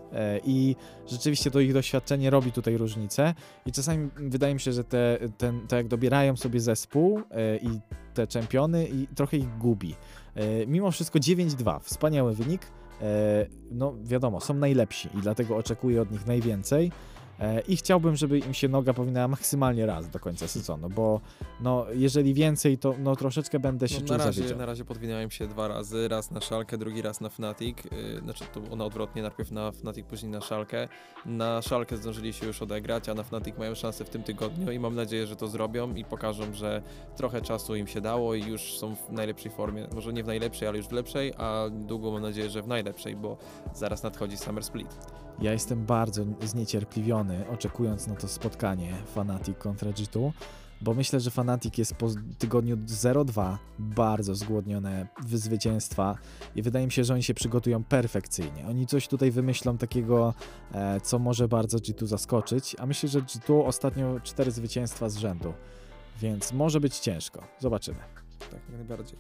I 0.44 0.76
rzeczywiście 1.08 1.52
to 1.52 1.60
ich 1.60 1.74
doświadczenie 1.74 2.30
robi 2.30 2.52
tutaj 2.52 2.78
różnicę. 2.78 3.34
I 3.66 3.72
czasami 3.72 4.10
wydaje 4.16 4.54
mi 4.54 4.60
się, 4.60 4.74
że 4.74 4.84
te, 4.84 5.18
ten, 5.38 5.68
to 5.68 5.76
jak 5.76 5.88
dobierają 5.88 6.36
sobie 6.36 6.60
zespół 6.60 7.22
i 7.62 7.80
te 8.14 8.28
czempiony 8.28 8.88
i 8.88 9.08
trochę 9.16 9.38
ich 9.38 9.58
gubi. 9.58 9.96
Mimo 10.68 10.92
wszystko 10.92 11.20
9-2, 11.20 11.80
wspaniały 11.80 12.36
wynik. 12.36 12.62
No 13.72 13.94
wiadomo, 14.04 14.42
są 14.42 14.54
najlepsi 14.54 15.10
i 15.18 15.22
dlatego 15.22 15.58
oczekuję 15.58 16.02
od 16.02 16.12
nich 16.12 16.28
najwięcej. 16.28 16.92
E, 17.42 17.62
I 17.62 17.78
chciałbym, 17.78 18.16
żeby 18.16 18.40
im 18.40 18.54
się 18.54 18.68
noga 18.68 18.94
powinna 18.94 19.28
maksymalnie 19.28 19.86
raz 19.86 20.10
do 20.10 20.20
końca 20.20 20.48
sezonu, 20.48 20.90
bo 20.90 21.22
no, 21.62 21.86
jeżeli 21.94 22.34
więcej, 22.34 22.78
to 22.78 22.96
no, 23.00 23.16
troszeczkę 23.16 23.60
będę 23.60 23.90
się 23.90 24.02
no, 24.02 24.08
czuł 24.08 24.18
na 24.18 24.26
razie, 24.26 24.56
na 24.56 24.66
razie 24.66 24.86
podwinąłem 24.86 25.32
się 25.32 25.48
dwa 25.48 25.68
razy, 25.68 26.08
raz 26.08 26.32
na 26.32 26.42
Szalkę, 26.42 26.78
drugi 26.78 27.02
raz 27.02 27.22
na 27.22 27.30
Fnatic, 27.30 27.78
yy, 27.84 28.20
znaczy 28.20 28.44
to 28.54 28.62
ona 28.72 28.86
odwrotnie, 28.86 29.22
najpierw 29.22 29.52
na 29.52 29.72
Fnatic, 29.72 30.06
później 30.06 30.32
na 30.32 30.42
Szalkę. 30.42 30.88
Na 31.26 31.62
Szalkę 31.62 31.98
zdążyli 31.98 32.34
się 32.34 32.46
już 32.46 32.62
odegrać, 32.62 33.10
a 33.10 33.14
na 33.14 33.24
Fnatic 33.24 33.58
mają 33.58 33.76
szansę 33.76 34.06
w 34.06 34.10
tym 34.10 34.24
tygodniu 34.24 34.72
i 34.72 34.80
mam 34.80 34.96
nadzieję, 34.96 35.28
że 35.28 35.36
to 35.36 35.48
zrobią 35.48 35.96
i 35.96 36.06
pokażą, 36.06 36.54
że 36.54 36.82
trochę 37.16 37.42
czasu 37.42 37.76
im 37.76 37.88
się 37.88 38.02
dało 38.02 38.36
i 38.36 38.44
już 38.44 38.78
są 38.78 38.96
w 38.96 39.12
najlepszej 39.12 39.52
formie. 39.52 39.88
Może 39.96 40.14
nie 40.14 40.24
w 40.24 40.28
najlepszej, 40.28 40.68
ale 40.68 40.78
już 40.78 40.88
w 40.88 40.92
lepszej, 40.92 41.34
a 41.38 41.66
długo 41.72 42.12
mam 42.12 42.22
nadzieję, 42.22 42.50
że 42.50 42.62
w 42.62 42.68
najlepszej, 42.68 43.16
bo 43.16 43.38
zaraz 43.74 44.04
nadchodzi 44.04 44.38
Summer 44.38 44.64
Split. 44.64 44.98
Ja 45.40 45.52
jestem 45.52 45.86
bardzo 45.86 46.26
zniecierpliwiony, 46.42 47.50
oczekując 47.50 48.08
na 48.08 48.16
to 48.16 48.28
spotkanie 48.28 48.94
Fanatic 49.14 49.58
kontra 49.58 49.92
G2, 49.92 50.32
bo 50.82 50.94
myślę, 50.94 51.20
że 51.20 51.32
Fnatic 51.32 51.78
jest 51.78 51.96
po 51.96 52.08
tygodniu 52.38 52.78
0-2 52.78 53.58
bardzo 53.80 54.36
zgłodnione 54.36 55.08
zwycięstwa 55.34 56.18
i 56.56 56.62
wydaje 56.62 56.86
mi 56.86 56.92
się, 56.92 57.04
że 57.04 57.14
oni 57.14 57.24
się 57.24 57.34
przygotują 57.34 57.84
perfekcyjnie. 57.84 58.68
Oni 58.68 58.88
coś 58.88 59.08
tutaj 59.08 59.32
wymyślą 59.32 59.78
takiego, 59.78 60.34
e, 60.74 61.02
co 61.02 61.20
może 61.20 61.48
bardzo 61.48 61.78
G2 61.78 62.08
zaskoczyć, 62.08 62.76
a 62.80 62.86
myślę, 62.86 63.10
że 63.10 63.22
G2 63.22 63.66
ostatnio 63.66 64.20
cztery 64.20 64.52
zwycięstwa 64.52 65.10
z 65.10 65.18
rzędu, 65.18 65.54
więc 66.22 66.54
może 66.54 66.80
być 66.80 66.98
ciężko. 66.98 67.44
Zobaczymy. 67.60 68.00
Tak, 68.40 68.60
jak 68.70 68.78
najbardziej. 68.78 69.20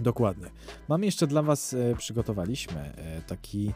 Dokładnie. 0.00 0.50
Mamy 0.88 1.06
jeszcze 1.06 1.26
dla 1.26 1.42
Was, 1.42 1.74
e, 1.74 1.94
przygotowaliśmy 1.96 2.80
e, 2.80 3.22
taki, 3.22 3.72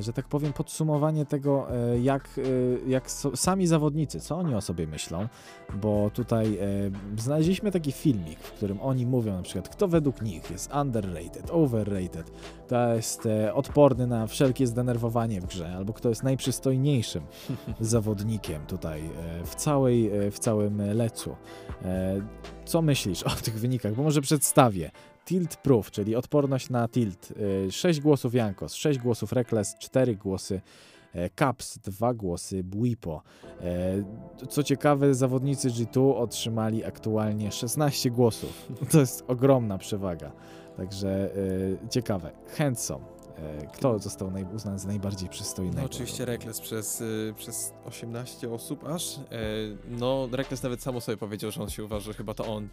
że 0.00 0.12
tak 0.12 0.28
powiem, 0.28 0.52
podsumowanie 0.52 1.26
tego, 1.26 1.66
e, 1.70 1.98
jak, 1.98 2.28
e, 2.38 2.88
jak 2.90 3.10
so, 3.10 3.36
sami 3.36 3.66
zawodnicy, 3.66 4.20
co 4.20 4.36
oni 4.36 4.54
o 4.54 4.60
sobie 4.60 4.86
myślą, 4.86 5.28
bo 5.74 6.10
tutaj 6.10 6.58
e, 6.58 7.20
znaleźliśmy 7.20 7.72
taki 7.72 7.92
filmik, 7.92 8.38
w 8.38 8.52
którym 8.52 8.80
oni 8.80 9.06
mówią 9.06 9.36
na 9.36 9.42
przykład, 9.42 9.68
kto 9.68 9.88
według 9.88 10.22
nich 10.22 10.50
jest 10.50 10.70
underrated, 10.74 11.50
overrated, 11.50 12.30
kto 12.66 12.94
jest 12.94 13.26
e, 13.26 13.54
odporny 13.54 14.06
na 14.06 14.26
wszelkie 14.26 14.66
zdenerwowanie 14.66 15.40
w 15.40 15.46
grze, 15.46 15.72
albo 15.76 15.92
kto 15.92 16.08
jest 16.08 16.22
najprzystojniejszym 16.22 17.22
zawodnikiem 17.80 18.66
tutaj 18.66 19.00
e, 19.00 19.44
w, 19.44 19.54
całej, 19.54 20.10
e, 20.10 20.30
w 20.30 20.38
całym 20.38 20.94
lecu. 20.94 21.36
E, 21.84 22.20
Co 22.64 22.82
myślisz 22.82 23.22
o 23.22 23.30
tych 23.30 23.54
wynikach? 23.54 23.94
Bo 23.94 24.02
może 24.02 24.20
przedstawię. 24.20 24.90
Tilt 25.24 25.56
Proof, 25.56 25.90
czyli 25.90 26.16
odporność 26.16 26.70
na 26.70 26.88
tilt. 26.88 27.32
6 27.70 28.00
głosów 28.00 28.34
Jankos, 28.34 28.74
6 28.74 28.98
głosów 28.98 29.32
Reckless, 29.74 29.78
4 29.78 30.16
głosy 30.16 30.60
e, 31.14 31.30
Caps, 31.30 31.78
2 31.78 32.14
głosy 32.14 32.64
Buipo. 32.64 33.22
E, 33.60 34.46
Co 34.48 34.62
ciekawe, 34.62 35.14
zawodnicy 35.14 35.68
G2 35.70 36.14
otrzymali 36.16 36.84
aktualnie 36.84 37.52
16 37.52 38.10
głosów. 38.10 38.68
To 38.92 39.00
jest 39.00 39.24
ogromna 39.28 39.78
przewaga. 39.78 40.32
Także 40.76 41.30
e, 41.84 41.88
ciekawe. 41.88 42.30
Handsome. 42.58 43.13
E, 43.38 43.66
Kto 43.66 43.98
został 43.98 44.32
uznany 44.54 44.78
za 44.78 44.88
najbardziej 44.88 45.28
przystojnego? 45.28 45.78
No 45.80 45.86
oczywiście 45.86 46.24
Rekles 46.24 46.60
przez, 46.60 47.00
y, 47.00 47.34
przez 47.36 47.72
18 47.84 48.52
osób 48.52 48.84
aż. 48.84 49.18
E, 49.18 49.20
no 49.88 50.28
Rekles 50.32 50.62
nawet 50.62 50.82
samo 50.82 51.00
sobie 51.00 51.16
powiedział, 51.16 51.50
że 51.50 51.62
on 51.62 51.70
się 51.70 51.84
uważa, 51.84 52.04
że 52.06 52.14
chyba 52.14 52.34
to 52.34 52.46
on. 52.46 52.68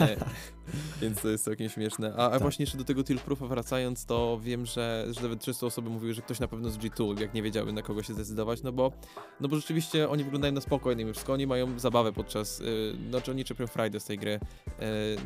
E, 0.00 0.16
więc 1.02 1.22
to 1.22 1.28
jest 1.28 1.44
całkiem 1.44 1.68
śmieszne. 1.68 2.14
A, 2.16 2.26
a 2.26 2.30
Tak. 2.30 2.42
właśnie 2.42 2.62
jeszcze 2.62 2.78
do 2.78 2.84
tego 2.84 3.04
Tilt 3.04 3.22
Proofa 3.22 3.46
wracając, 3.46 4.04
to 4.04 4.40
wiem, 4.42 4.66
że, 4.66 5.06
że 5.10 5.22
nawet 5.22 5.40
300 5.40 5.66
osoby 5.66 5.90
mówiły, 5.90 6.14
że 6.14 6.22
ktoś 6.22 6.40
na 6.40 6.48
pewno 6.48 6.70
z 6.70 6.78
G2, 6.78 7.20
jak 7.20 7.34
nie 7.34 7.42
wiedziały 7.42 7.72
na 7.72 7.82
kogo 7.82 8.02
się 8.02 8.14
zdecydować, 8.14 8.62
no 8.62 8.72
bo, 8.72 8.92
no 9.40 9.48
bo 9.48 9.56
rzeczywiście 9.56 10.08
oni 10.08 10.24
wyglądają 10.24 10.54
na 10.54 10.60
spokojnie, 10.60 11.04
mimo 11.04 11.12
wszystko 11.12 11.32
oni 11.32 11.46
mają 11.46 11.78
zabawę 11.78 12.12
podczas, 12.12 12.60
y, 12.60 12.96
znaczy 13.08 13.30
oni 13.30 13.44
czerpią 13.44 13.66
frajdę 13.66 14.00
z 14.00 14.04
tej 14.04 14.18
gry. 14.18 14.40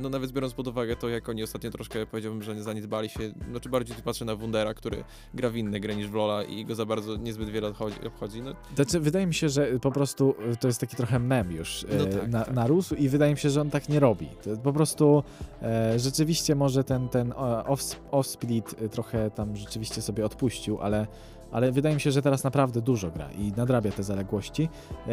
No 0.01 0.09
nawet 0.09 0.33
biorąc 0.33 0.55
pod 0.55 0.69
uwagę 0.69 0.97
to, 0.97 1.09
jak 1.09 1.29
oni 1.29 1.43
ostatnio 1.43 1.71
troszkę 1.71 2.07
powiedziałbym, 2.07 2.43
że 2.43 2.55
nie 2.55 2.63
zaniedbali 2.63 3.09
się, 3.09 3.33
znaczy 3.51 3.69
bardziej 3.69 3.97
tu 3.97 4.03
patrzę 4.03 4.25
na 4.25 4.37
Wundera, 4.37 4.72
który 4.75 5.05
gra 5.35 5.51
w 5.51 5.57
inne 5.57 5.81
gry 5.81 5.97
niż 5.97 6.09
w 6.09 6.15
Lola 6.15 6.43
i 6.43 6.65
go 6.65 6.75
za 6.75 6.87
bardzo 6.87 7.17
niezbyt 7.17 7.51
wiele 7.51 7.69
odchodzi, 7.69 8.07
obchodzi. 8.07 8.43
No, 8.43 8.55
Znaczy, 8.75 9.01
wydaje 9.01 9.27
mi 9.27 9.35
się, 9.35 9.49
że 9.49 9.67
po 9.81 9.91
prostu 9.93 10.35
y, 10.53 10.57
to 10.57 10.67
jest 10.67 10.81
taki 10.81 10.97
trochę 10.97 11.19
mem 11.19 11.53
już 11.53 11.87
No 11.99 12.05
e, 12.05 12.07
tak, 12.07 12.29
na, 12.29 12.45
tak. 12.45 12.55
narósł 12.55 12.95
i 12.95 13.09
wydaje 13.09 13.33
mi 13.33 13.39
się, 13.39 13.51
że 13.51 13.61
on 13.61 13.71
tak 13.71 13.89
nie 13.89 14.01
robi. 14.01 14.29
To 14.43 14.57
po 14.57 14.73
prostu 14.73 15.23
e, 15.63 15.99
rzeczywiście 15.99 16.55
może 16.55 16.85
ten, 16.85 17.09
ten 17.09 17.33
e, 17.33 17.35
off, 17.67 17.81
off-split 18.11 18.83
y, 18.83 18.89
trochę 18.89 19.31
tam 19.31 19.57
rzeczywiście 19.57 20.03
sobie 20.03 20.25
odpuścił, 20.25 20.79
ale, 20.81 21.07
ale 21.53 21.73
wydaje 21.73 21.95
mi 21.95 22.01
się, 22.01 22.13
że 22.13 22.23
teraz 22.23 22.45
naprawdę 22.45 22.81
dużo 22.81 23.11
gra 23.11 23.33
i 23.33 23.53
nadrabia 23.57 23.91
te 23.93 24.03
zaległości. 24.03 24.69
E, 25.09 25.11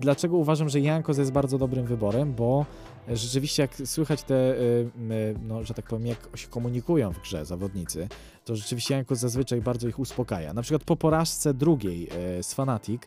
dlaczego 0.00 0.36
uważam, 0.36 0.68
że 0.68 0.80
Jankos 0.80 1.18
jest 1.18 1.32
bardzo 1.32 1.58
dobrym 1.58 1.86
wyborem? 1.86 2.34
Bo 2.34 2.66
e, 3.08 3.16
rzeczywiście 3.16 3.62
jak 3.62 3.74
słychać 3.88 4.22
te, 4.22 4.34
e, 4.34 4.54
no, 5.42 5.64
że 5.64 5.74
tak 5.74 5.84
powiem, 5.84 6.06
jak 6.06 6.28
się 6.34 6.48
komunikują 6.48 7.12
w 7.12 7.20
grze 7.20 7.44
zawodnicy, 7.44 8.08
to 8.44 8.56
rzeczywiście 8.56 8.94
Jankos 8.94 9.18
zazwyczaj 9.18 9.60
bardzo 9.60 9.88
ich 9.88 9.98
uspokaja. 9.98 10.54
Na 10.54 10.62
przykład 10.62 10.84
po 10.84 10.96
porażce 10.96 11.54
drugiej 11.54 12.08
e, 12.10 12.42
z 12.42 12.54
Fnatic, 12.54 13.02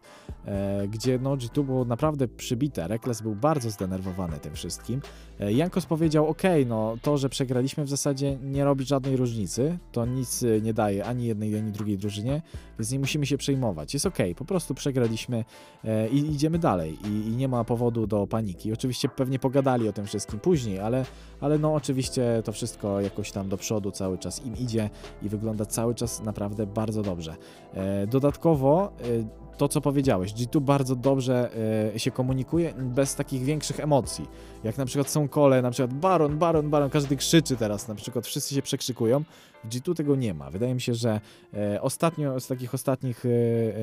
e, 0.46 0.88
gdzie 0.88 1.20
no, 1.20 1.38
G2 1.38 1.64
było 1.64 1.86
naprawdę 1.86 2.28
przybite, 2.28 2.88
Rekles 2.88 3.22
był 3.22 3.36
bardzo 3.36 3.70
zdenerwowany 3.70 4.40
tym 4.40 4.56
wszystkim. 4.56 5.02
E, 5.40 5.54
Jankos 5.54 5.86
powiedział, 5.86 6.28
ok, 6.28 6.42
no 6.66 6.98
to, 7.02 7.18
że 7.18 7.30
przegraliśmy 7.30 7.84
w 7.84 7.90
zasadzie 7.90 8.38
nie 8.44 8.64
robi 8.64 8.86
żadnej 8.86 9.18
różnicy, 9.18 9.78
to 9.92 10.06
nic 10.06 10.44
e, 10.44 10.62
nie 10.62 10.74
daje 10.74 11.06
ani 11.06 11.26
jednej, 11.26 11.58
ani 11.58 11.72
drugiej 11.72 11.98
drużynie, 11.98 12.42
więc 12.80 12.92
nie 12.92 13.00
musimy 13.00 13.26
się 13.26 13.38
przejmować. 13.38 13.94
Jest 13.94 14.06
ok, 14.06 14.18
po 14.36 14.46
prostu 14.46 14.74
przegraliśmy 14.74 15.46
e, 15.84 16.10
i 16.10 16.18
idziemy 16.18 16.60
dalej 16.60 16.98
i, 17.06 17.08
i 17.08 17.36
nie 17.36 17.48
ma 17.48 17.64
powodu 17.64 18.08
do 18.08 18.28
paniki. 18.28 18.74
Oczywiście 18.74 19.10
pewnie 19.10 19.40
pogadali 19.40 19.90
o 19.90 19.94
tym 19.94 20.06
wszystkim 20.06 20.40
później, 20.40 20.80
ale, 20.80 21.06
ale 21.42 21.58
no 21.58 21.74
oczywiście 21.74 22.42
to 22.46 22.52
wszystko 22.52 23.02
jakoś 23.02 23.32
tam 23.32 23.50
do 23.50 23.58
przodu 23.58 23.92
cały 23.92 24.18
czas 24.18 24.46
im 24.46 24.58
idzie 24.58 24.90
i 25.26 25.30
wygląda 25.30 25.66
cały 25.66 25.96
czas 25.96 26.24
naprawdę 26.24 26.68
bardzo 26.68 27.02
dobrze. 27.02 27.36
E, 27.74 28.08
dodatkowo 28.08 28.92
e, 29.02 29.46
to, 29.58 29.68
co 29.68 29.82
powiedziałeś, 29.82 30.34
G2 30.34 30.62
bardzo 30.62 30.96
dobrze 30.96 31.50
e, 31.96 32.00
się 32.00 32.12
komunikuje 32.12 32.74
bez 32.74 33.16
takich 33.16 33.44
większych 33.44 33.80
emocji. 33.80 34.28
Jak 34.64 34.78
na 34.78 34.86
przykład 34.86 35.10
są 35.10 35.28
kole, 35.28 35.62
na 35.62 35.72
przykład 35.72 35.94
Baron, 35.94 36.38
Baron, 36.38 36.70
Baron, 36.70 36.90
każdy 36.90 37.16
krzyczy 37.16 37.56
teraz, 37.56 37.88
na 37.88 37.96
przykład 37.96 38.26
wszyscy 38.26 38.56
się 38.56 38.62
przekrzykują. 38.62 39.24
W 39.66 39.70
G2 39.70 39.94
tego 39.96 40.16
nie 40.16 40.34
ma. 40.34 40.50
Wydaje 40.50 40.74
mi 40.74 40.82
się, 40.82 40.94
że 40.94 41.20
e, 41.54 41.82
ostatnio 41.82 42.40
z 42.40 42.48
takich 42.48 42.74
ostatnich 42.74 43.26
e, 43.26 43.30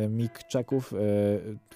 e, 0.04 0.08
mic 0.08 0.32
checków 0.52 0.92
e, 0.92 0.96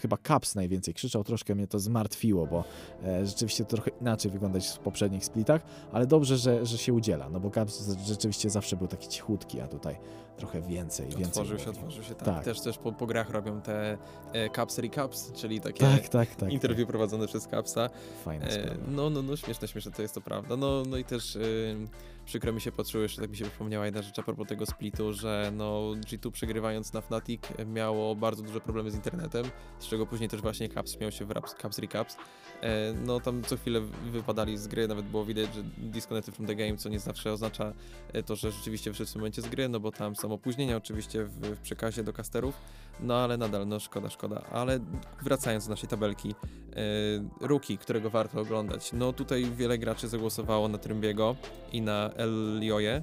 chyba 0.01 0.17
Caps 0.17 0.55
najwięcej 0.55 0.95
krzyczał, 0.95 1.25
troszkę 1.25 1.55
mnie 1.55 1.67
to 1.67 1.79
zmartwiło, 1.79 2.47
bo 2.47 2.65
e, 3.05 3.27
rzeczywiście 3.27 3.65
to 3.65 3.71
trochę 3.71 3.91
inaczej 4.01 4.31
wyglądać 4.31 4.69
w 4.69 4.79
poprzednich 4.79 5.25
splitach, 5.25 5.63
ale 5.93 6.07
dobrze, 6.07 6.37
że, 6.37 6.67
że 6.67 6.79
się 6.79 6.93
udziela, 6.93 7.29
no 7.29 7.41
bo 7.41 7.51
Caps 7.51 7.97
rzeczywiście 8.07 8.51
zawsze 8.51 8.77
był 8.77 8.87
taki 8.87 9.09
cichutki, 9.09 9.61
a 9.61 9.69
tutaj 9.69 9.97
trochę 10.37 10.61
więcej, 10.63 11.07
więcej. 11.07 11.25
otworzył 11.27 11.59
się, 11.59 11.71
otworzył 11.71 12.03
się, 12.03 12.15
tak. 12.15 12.25
Tak. 12.25 12.45
Też 12.45 12.61
też 12.61 12.79
po, 12.79 12.93
po 12.93 13.07
grach 13.07 13.31
robią 13.31 13.61
te 13.61 13.99
e, 14.33 14.51
Caps 14.51 14.79
Recaps, 14.79 15.33
czyli 15.33 15.61
takie 15.61 15.81
Tak, 15.81 16.09
tak, 16.09 16.35
tak. 16.35 16.53
interwiu 16.53 16.87
prowadzone 16.87 17.27
przez 17.27 17.45
Capsa. 17.49 17.89
Tak. 17.89 17.99
Fajna 18.25 18.47
E, 18.47 18.77
no, 18.89 19.11
no, 19.11 19.23
no, 19.23 19.37
śmieszne, 19.37 19.69
śmieszne, 19.69 19.93
to 19.93 20.03
jest 20.03 20.15
to 20.15 20.21
prawda. 20.21 20.57
No, 20.57 20.83
no 20.91 20.97
i 20.97 21.05
też 21.05 21.37
y, 21.37 21.77
przykro 22.27 22.53
mi 22.53 22.61
się 22.61 22.73
poczuło, 22.73 23.03
jeszcze 23.03 23.21
tak 23.21 23.31
mi 23.31 23.37
się 23.37 23.45
przypomniała 23.45 23.85
jedna 23.85 24.03
rzecz 24.03 24.19
a 24.19 24.23
propos 24.23 24.49
tego 24.49 24.67
splitu, 24.67 25.13
że 25.13 25.53
no 25.55 25.81
G2 25.91 26.31
przegrywając 26.31 26.93
na 26.93 27.01
Fnatic 27.01 27.43
miało 27.67 28.15
bardzo 28.15 28.43
duże 28.43 28.61
problemy 28.61 28.91
z 28.91 28.95
internetem, 28.95 29.45
z 29.79 29.87
czego 29.87 30.07
później 30.07 30.29
też 30.29 30.41
właśnie 30.41 30.69
Caps 30.69 31.01
miał 31.01 31.13
się 31.13 31.25
w 31.25 31.31
Raps, 31.31 31.55
Caps 31.55 31.79
Recaps. 31.79 32.17
E, 32.63 32.95
no 33.05 33.21
tam 33.21 33.43
co 33.43 33.57
chwilę 33.57 33.81
wypadali 34.11 34.59
z 34.59 34.67
gry, 34.67 34.89
nawet 34.89 35.07
było 35.07 35.25
widać, 35.25 35.55
że 35.55 35.63
disconnected 35.79 36.35
from 36.35 36.47
the 36.47 36.55
game, 36.55 36.77
co 36.77 36.89
nie 36.89 36.99
zawsze 36.99 37.33
oznacza 37.33 37.73
e, 38.13 38.23
to, 38.23 38.37
że 38.37 38.53
rzeczywiście 38.53 38.91
wyszedł 38.91 39.11
w 39.11 39.17
momencie 39.17 39.43
z 39.43 39.49
gry, 39.49 39.69
no 39.69 39.81
bo 39.81 39.93
tam 39.93 40.17
są 40.17 40.33
opóźnienia 40.33 40.77
oczywiście 40.77 41.25
w, 41.25 41.41
w 41.41 41.61
przekazie 41.61 42.05
do 42.05 42.13
casterów, 42.13 42.55
no 43.01 43.15
ale 43.15 43.37
nadal, 43.37 43.67
no 43.67 43.81
szkoda, 43.81 44.11
szkoda. 44.11 44.43
Ale 44.53 44.79
wracając 45.23 45.67
do 45.67 45.71
naszej 45.71 45.89
tabelki, 45.89 46.31
e, 46.31 47.47
Rookie, 47.47 47.79
którego 47.79 48.11
warto 48.11 48.41
oglądać. 48.41 48.93
No 48.93 49.13
tutaj 49.13 49.45
wiele 49.57 49.79
graczy 49.79 50.09
zagłosowało 50.09 50.69
na 50.69 50.79
Trymbiego 50.79 51.37
i 51.73 51.83
na 51.83 52.11
Elioje 52.17 53.03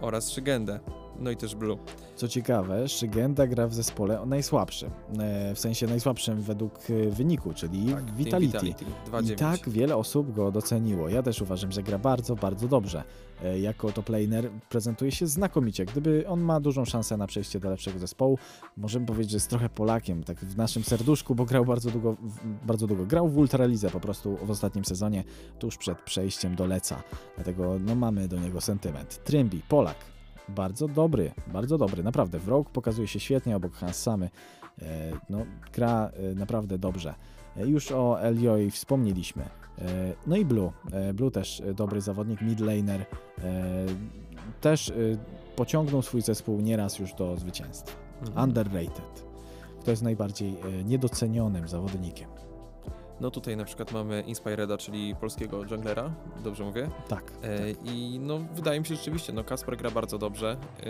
oraz 0.00 0.30
Szygendę, 0.30 0.80
no 1.18 1.30
i 1.30 1.36
też 1.36 1.54
Blue. 1.54 1.78
Co 2.20 2.28
ciekawe, 2.28 2.88
Szygenda 2.88 3.46
gra 3.46 3.66
w 3.66 3.74
zespole 3.74 4.20
o 4.20 4.26
najsłabszym, 4.26 4.90
e, 5.18 5.54
w 5.54 5.58
sensie 5.58 5.86
najsłabszym 5.86 6.42
według 6.42 6.78
e, 6.90 7.10
wyniku, 7.10 7.52
czyli 7.54 7.86
Tak, 7.86 8.14
Vitality. 8.14 8.58
Vitality 8.58 8.84
I 8.84 9.10
2-9. 9.10 9.36
tak 9.36 9.68
wiele 9.68 9.96
osób 9.96 10.34
go 10.34 10.52
doceniło. 10.52 11.08
Ja 11.08 11.22
też 11.22 11.42
uważam, 11.42 11.72
że 11.72 11.82
gra 11.82 11.98
bardzo, 11.98 12.36
bardzo 12.36 12.68
dobrze. 12.68 13.02
E, 13.44 13.58
Jako 13.60 13.92
top 13.92 14.08
laner 14.08 14.50
prezentuje 14.68 15.12
się 15.12 15.26
znakomicie. 15.26 15.84
Gdyby 15.84 16.24
on 16.28 16.40
ma 16.40 16.60
dużą 16.60 16.84
szansę 16.84 17.16
na 17.16 17.26
przejście 17.26 17.60
do 17.60 17.70
lepszego 17.70 17.98
zespołu, 17.98 18.38
możemy 18.76 19.06
powiedzieć, 19.06 19.30
że 19.30 19.36
jest 19.36 19.50
trochę 19.50 19.68
Polakiem, 19.68 20.24
tak 20.24 20.40
w 20.40 20.56
naszym 20.56 20.84
serduszku, 20.84 21.34
bo 21.34 21.44
grał 21.44 21.64
bardzo 21.64 21.90
długo, 21.90 22.16
bardzo 22.66 22.86
długo. 22.86 23.06
Grał 23.06 23.28
w 23.28 23.38
Ultralizę 23.38 23.90
po 23.90 24.00
prostu 24.00 24.36
w 24.42 24.50
ostatnim 24.50 24.84
sezonie, 24.84 25.24
tuż 25.58 25.76
przed 25.76 25.98
przejściem 25.98 26.56
do 26.56 26.66
Leca. 26.66 27.02
Dlatego 27.36 27.76
no, 27.78 27.94
mamy 27.94 28.28
do 28.28 28.40
niego 28.40 28.60
sentyment. 28.60 29.24
Trymbi, 29.24 29.62
Polak. 29.68 30.09
Bardzo 30.54 30.88
dobry, 30.88 31.32
bardzo 31.52 31.78
dobry, 31.78 32.02
naprawdę. 32.02 32.38
W 32.38 32.48
Rogue 32.48 32.70
pokazuje 32.72 33.08
się 33.08 33.20
świetnie 33.20 33.56
obok 33.56 33.72
Hans 33.72 33.96
Samy. 33.96 34.30
E, 34.82 35.12
No, 35.30 35.38
gra 35.72 36.10
e, 36.32 36.34
naprawdę 36.34 36.78
dobrze. 36.78 37.14
E, 37.56 37.66
Już 37.66 37.92
o 37.92 38.22
Elioi 38.22 38.70
wspomnieliśmy. 38.70 39.44
No 40.26 40.36
i 40.36 40.44
Blue. 40.44 40.72
Blue 41.14 41.30
też 41.30 41.62
dobry 41.74 42.00
zawodnik, 42.00 42.40
mid 42.42 42.60
laner. 42.60 43.00
E, 43.00 43.86
Też 44.60 44.92
pociągnął 45.56 46.02
swój 46.02 46.22
zespół 46.22 46.60
nieraz 46.60 46.98
już 46.98 47.14
do 47.14 47.36
zwycięstwa. 47.36 47.96
Mhm. 48.22 48.48
Underrated. 48.48 49.24
Kto 49.80 49.90
jest 49.90 50.02
najbardziej 50.02 50.56
niedocenionym 50.84 51.68
zawodnikiem? 51.68 52.28
No 53.20 53.30
tutaj 53.30 53.56
na 53.56 53.64
przykład 53.64 53.92
mamy 53.92 54.22
Inspireda, 54.26 54.78
czyli 54.78 55.14
polskiego 55.14 55.64
junglera, 55.70 56.14
dobrze 56.44 56.64
mówię? 56.64 56.90
Tak. 57.08 57.32
E, 57.42 57.74
tak. 57.74 57.86
I 57.86 58.20
no 58.22 58.38
wydaje 58.54 58.80
mi 58.80 58.86
się 58.86 58.94
rzeczywiście, 58.94 59.32
no 59.32 59.44
Kasper 59.44 59.76
gra 59.76 59.90
bardzo 59.90 60.18
dobrze. 60.18 60.56
E, 60.80 60.86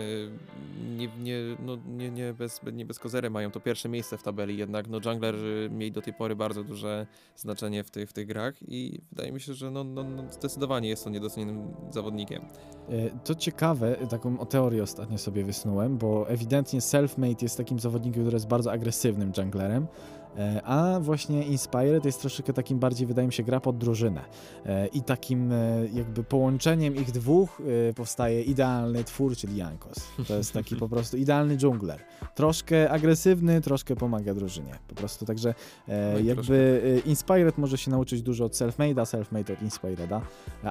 nie, 0.97 1.09
nie, 1.19 1.37
no, 1.65 1.77
nie, 1.87 2.11
nie, 2.11 2.33
bez, 2.33 2.61
nie 2.73 2.85
bez 2.85 2.99
kozery 2.99 3.29
mają 3.29 3.51
to 3.51 3.59
pierwsze 3.59 3.89
miejsce 3.89 4.17
w 4.17 4.23
tabeli, 4.23 4.57
jednak 4.57 4.87
no 4.87 4.99
junglerzy 5.05 5.69
mieli 5.71 5.91
do 5.91 6.01
tej 6.01 6.13
pory 6.13 6.35
bardzo 6.35 6.63
duże 6.63 7.07
znaczenie 7.35 7.83
w, 7.83 7.91
tych 7.91 8.09
w 8.09 8.13
tych 8.13 8.27
grach 8.27 8.53
i 8.67 8.99
wydaje 9.11 9.31
mi 9.31 9.41
się, 9.41 9.53
że 9.53 9.71
no, 9.71 9.83
no, 9.83 10.03
no 10.03 10.23
zdecydowanie 10.31 10.89
jest 10.89 11.07
on 11.07 11.13
niedocenionym 11.13 11.73
zawodnikiem. 11.89 12.41
E, 12.89 13.09
to 13.23 13.35
ciekawe, 13.35 13.95
taką 14.09 14.37
teorię 14.37 14.83
ostatnio 14.83 15.17
sobie 15.17 15.43
wysnułem, 15.43 15.97
bo 15.97 16.29
ewidentnie 16.29 16.81
Selfmade 16.81 17.41
jest 17.41 17.57
takim 17.57 17.79
zawodnikiem, 17.79 18.23
który 18.23 18.35
jest 18.35 18.47
bardzo 18.47 18.71
agresywnym 18.71 19.31
junglerem, 19.37 19.87
E, 19.87 20.20
a 20.63 20.99
właśnie 21.01 21.43
Inspired 21.43 22.05
jest 22.05 22.21
troszeczkę 22.21 22.53
takim 22.53 22.79
bardziej, 22.79 23.07
wydaje 23.07 23.27
mi 23.27 23.33
się, 23.33 23.43
gra 23.43 23.59
pod 23.59 23.77
drużynę. 23.77 24.21
E, 24.65 24.87
I 24.87 25.01
takim 25.01 25.51
e, 25.51 25.87
jakby 25.93 26.23
połączeniem 26.23 26.95
ich 26.95 27.11
dwóch 27.11 27.61
powstaje 27.95 28.41
idealny 28.41 29.03
twór, 29.03 29.35
czyli 29.35 29.57
Jankos. 29.57 30.07
To 30.27 30.37
jest 30.37 30.53
taki 30.53 30.75
po 30.75 30.89
prostu 30.89 31.17
idealny 31.17 31.57
dżungler. 31.57 31.99
Troszkę 32.41 32.89
agresywny, 32.89 33.61
troszkę 33.61 33.95
pomaga 33.95 34.33
drużynie. 34.33 34.79
Po 34.87 34.95
prostu 34.95 35.25
także 35.25 35.53
no 35.87 36.19
jakby 36.19 36.81
Inspired 37.05 37.57
może 37.57 37.77
się 37.77 37.91
nauczyć 37.91 38.21
dużo 38.21 38.45
od 38.45 38.53
Selfmade'a, 38.53 39.05
Selfmade 39.05 39.53
od 39.53 39.61
Inspireda, 39.61 40.21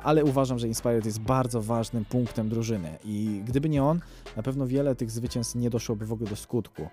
ale 0.03 0.25
uważam, 0.25 0.59
że 0.59 0.69
Inspired 0.69 1.07
jest 1.07 1.21
bardzo 1.21 1.63
ważnym 1.63 2.05
punktem 2.05 2.49
drużyny 2.49 2.99
i 3.05 3.43
gdyby 3.45 3.69
nie 3.69 3.85
on, 3.85 4.01
na 4.37 4.43
pewno 4.43 4.67
wiele 4.67 4.95
tych 4.95 5.11
zwycięstw 5.11 5.55
nie 5.55 5.71
doszłoby 5.71 6.07
w 6.07 6.13
ogóle 6.13 6.31
do 6.31 6.37
skutku. 6.37 6.89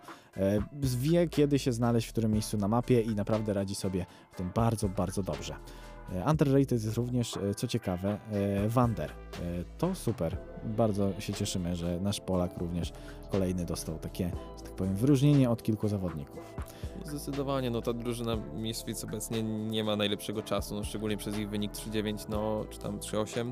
Wie, 0.81 1.27
kiedy 1.27 1.60
się 1.60 1.74
znaleźć, 1.74 2.07
w 2.07 2.12
którym 2.12 2.31
miejscu 2.31 2.57
na 2.57 2.67
mapie 2.67 3.01
i 3.01 3.15
naprawdę 3.15 3.53
radzi 3.53 3.75
sobie 3.75 4.05
w 4.31 4.36
tym 4.36 4.50
bardzo, 4.55 4.89
bardzo 4.89 5.24
dobrze. 5.24 5.55
E, 6.15 6.29
underrated 6.29 6.71
jest 6.71 6.97
również, 6.97 7.37
e, 7.37 7.55
co 7.55 7.67
ciekawe, 7.67 8.17
e, 8.31 8.69
Wander. 8.69 9.11
To 9.77 9.95
super. 9.95 10.37
Bardzo 10.63 11.21
się 11.21 11.33
cieszymy, 11.33 11.75
że 11.75 11.99
nasz 11.99 12.19
Polak 12.19 12.57
również 12.57 12.93
kolejny 13.31 13.65
dostał 13.65 13.97
takie, 13.97 14.31
że 14.57 14.63
tak 14.63 14.75
powiem, 14.75 14.95
wyróżnienie 14.95 15.49
od 15.49 15.63
kilku 15.63 15.87
zawodników. 15.87 16.53
Zdecydowanie, 17.05 17.69
no 17.69 17.81
ta 17.81 17.93
drużyna 17.93 18.35
Misfits 18.55 19.03
obecnie 19.03 19.43
nie 19.43 19.83
ma 19.83 19.95
najlepszego 19.95 20.41
czasu, 20.43 20.75
no 20.75 20.83
szczególnie 20.83 21.17
przez 21.17 21.37
ich 21.37 21.49
wynik 21.49 21.71
3-9, 21.71 22.29
no 22.29 22.65
czy 22.69 22.79
tam 22.79 22.99
3-8 22.99 23.51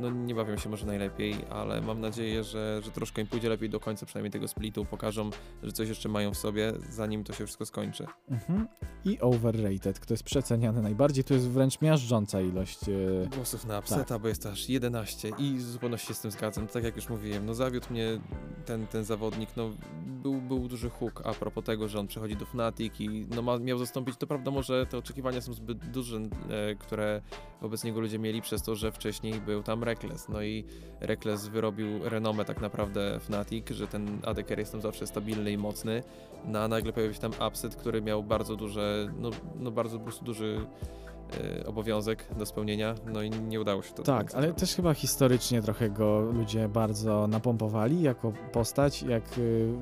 no 0.00 0.10
nie 0.10 0.34
bawią 0.34 0.56
się 0.56 0.68
może 0.68 0.86
najlepiej, 0.86 1.34
ale 1.50 1.80
mam 1.80 2.00
nadzieję, 2.00 2.44
że, 2.44 2.80
że 2.84 2.90
troszkę 2.90 3.22
im 3.22 3.28
pójdzie 3.28 3.48
lepiej 3.48 3.70
do 3.70 3.80
końca 3.80 4.06
przynajmniej 4.06 4.32
tego 4.32 4.48
splitu, 4.48 4.84
pokażą, 4.84 5.30
że 5.62 5.72
coś 5.72 5.88
jeszcze 5.88 6.08
mają 6.08 6.34
w 6.34 6.38
sobie, 6.38 6.72
zanim 6.90 7.24
to 7.24 7.32
się 7.32 7.46
wszystko 7.46 7.66
skończy. 7.66 8.06
Mhm. 8.30 8.68
I 9.04 9.20
overrated, 9.20 10.00
kto 10.00 10.14
jest 10.14 10.24
przeceniany 10.24 10.82
najbardziej, 10.82 11.24
to 11.24 11.34
jest 11.34 11.48
wręcz 11.48 11.80
miażdżąca 11.80 12.40
ilość. 12.40 12.88
E... 12.88 13.28
Głosów 13.36 13.66
na 13.66 13.78
upseta, 13.78 14.04
tak. 14.04 14.22
bo 14.22 14.28
jest 14.28 14.46
aż 14.46 14.68
11 14.68 15.30
i 15.38 15.56
w 15.56 15.62
zupełności 15.62 16.08
się 16.08 16.14
z 16.14 16.20
tym 16.20 16.30
zgadzam. 16.30 16.66
Tak 16.66 16.84
jak 16.84 16.96
już 16.96 17.08
mówiłem, 17.08 17.46
no 17.46 17.54
zawiódł 17.54 17.86
mnie 17.90 18.20
ten, 18.64 18.86
ten 18.86 19.04
zawodnik, 19.04 19.50
no 19.56 19.70
był, 20.06 20.40
był 20.40 20.68
duży 20.68 20.90
huk 20.90 21.22
a 21.24 21.32
propos 21.34 21.64
tego, 21.64 21.88
że 21.88 22.00
on 22.00 22.06
przechodzi 22.06 22.36
do 22.36 22.46
Fnatic 22.46 23.00
i 23.00 23.26
no 23.34 23.42
ma, 23.42 23.58
miał 23.58 23.78
zastąpić, 23.78 24.16
to 24.16 24.26
prawda 24.26 24.50
może 24.50 24.86
te 24.86 24.98
oczekiwania 24.98 25.40
są 25.40 25.54
zbyt 25.54 25.90
duże, 25.90 26.16
e, 26.16 26.74
które 26.74 27.22
wobec 27.60 27.84
niego 27.84 28.00
ludzie 28.00 28.18
mieli 28.18 28.42
przez 28.42 28.62
to, 28.62 28.74
że 28.74 28.92
wcześniej 28.92 29.40
był 29.40 29.62
tam 29.62 29.82
Reckless. 29.86 30.28
No 30.28 30.42
i 30.42 30.64
Reckless 31.00 31.48
wyrobił 31.48 32.08
renomę 32.08 32.44
tak 32.44 32.60
naprawdę 32.60 33.20
Fnatic, 33.20 33.70
że 33.70 33.86
ten 33.86 34.18
AD 34.24 34.50
jest 34.58 34.72
tam 34.72 34.80
zawsze 34.80 35.06
stabilny 35.06 35.52
i 35.52 35.58
mocny. 35.58 36.02
No 36.44 36.58
a 36.58 36.68
nagle 36.68 36.92
pojawił 36.92 37.14
się 37.14 37.20
tam 37.20 37.32
Upset, 37.48 37.76
który 37.76 38.02
miał 38.02 38.22
bardzo 38.22 38.56
duże, 38.56 39.08
no, 39.20 39.30
no 39.60 39.70
bardzo 39.70 39.98
po 39.98 40.04
prostu 40.04 40.24
duży 40.24 40.66
e, 41.60 41.66
obowiązek 41.66 42.24
do 42.38 42.46
spełnienia, 42.46 42.94
no 43.12 43.22
i 43.22 43.30
nie 43.30 43.60
udało 43.60 43.82
się 43.82 43.94
to. 43.94 44.02
Tak, 44.02 44.34
ale 44.34 44.52
też 44.52 44.74
chyba 44.74 44.94
historycznie 44.94 45.62
trochę 45.62 45.90
go 45.90 46.20
ludzie 46.20 46.68
bardzo 46.68 47.26
napompowali 47.26 48.02
jako 48.02 48.32
postać, 48.52 49.02
jak 49.02 49.38
y, 49.38 49.72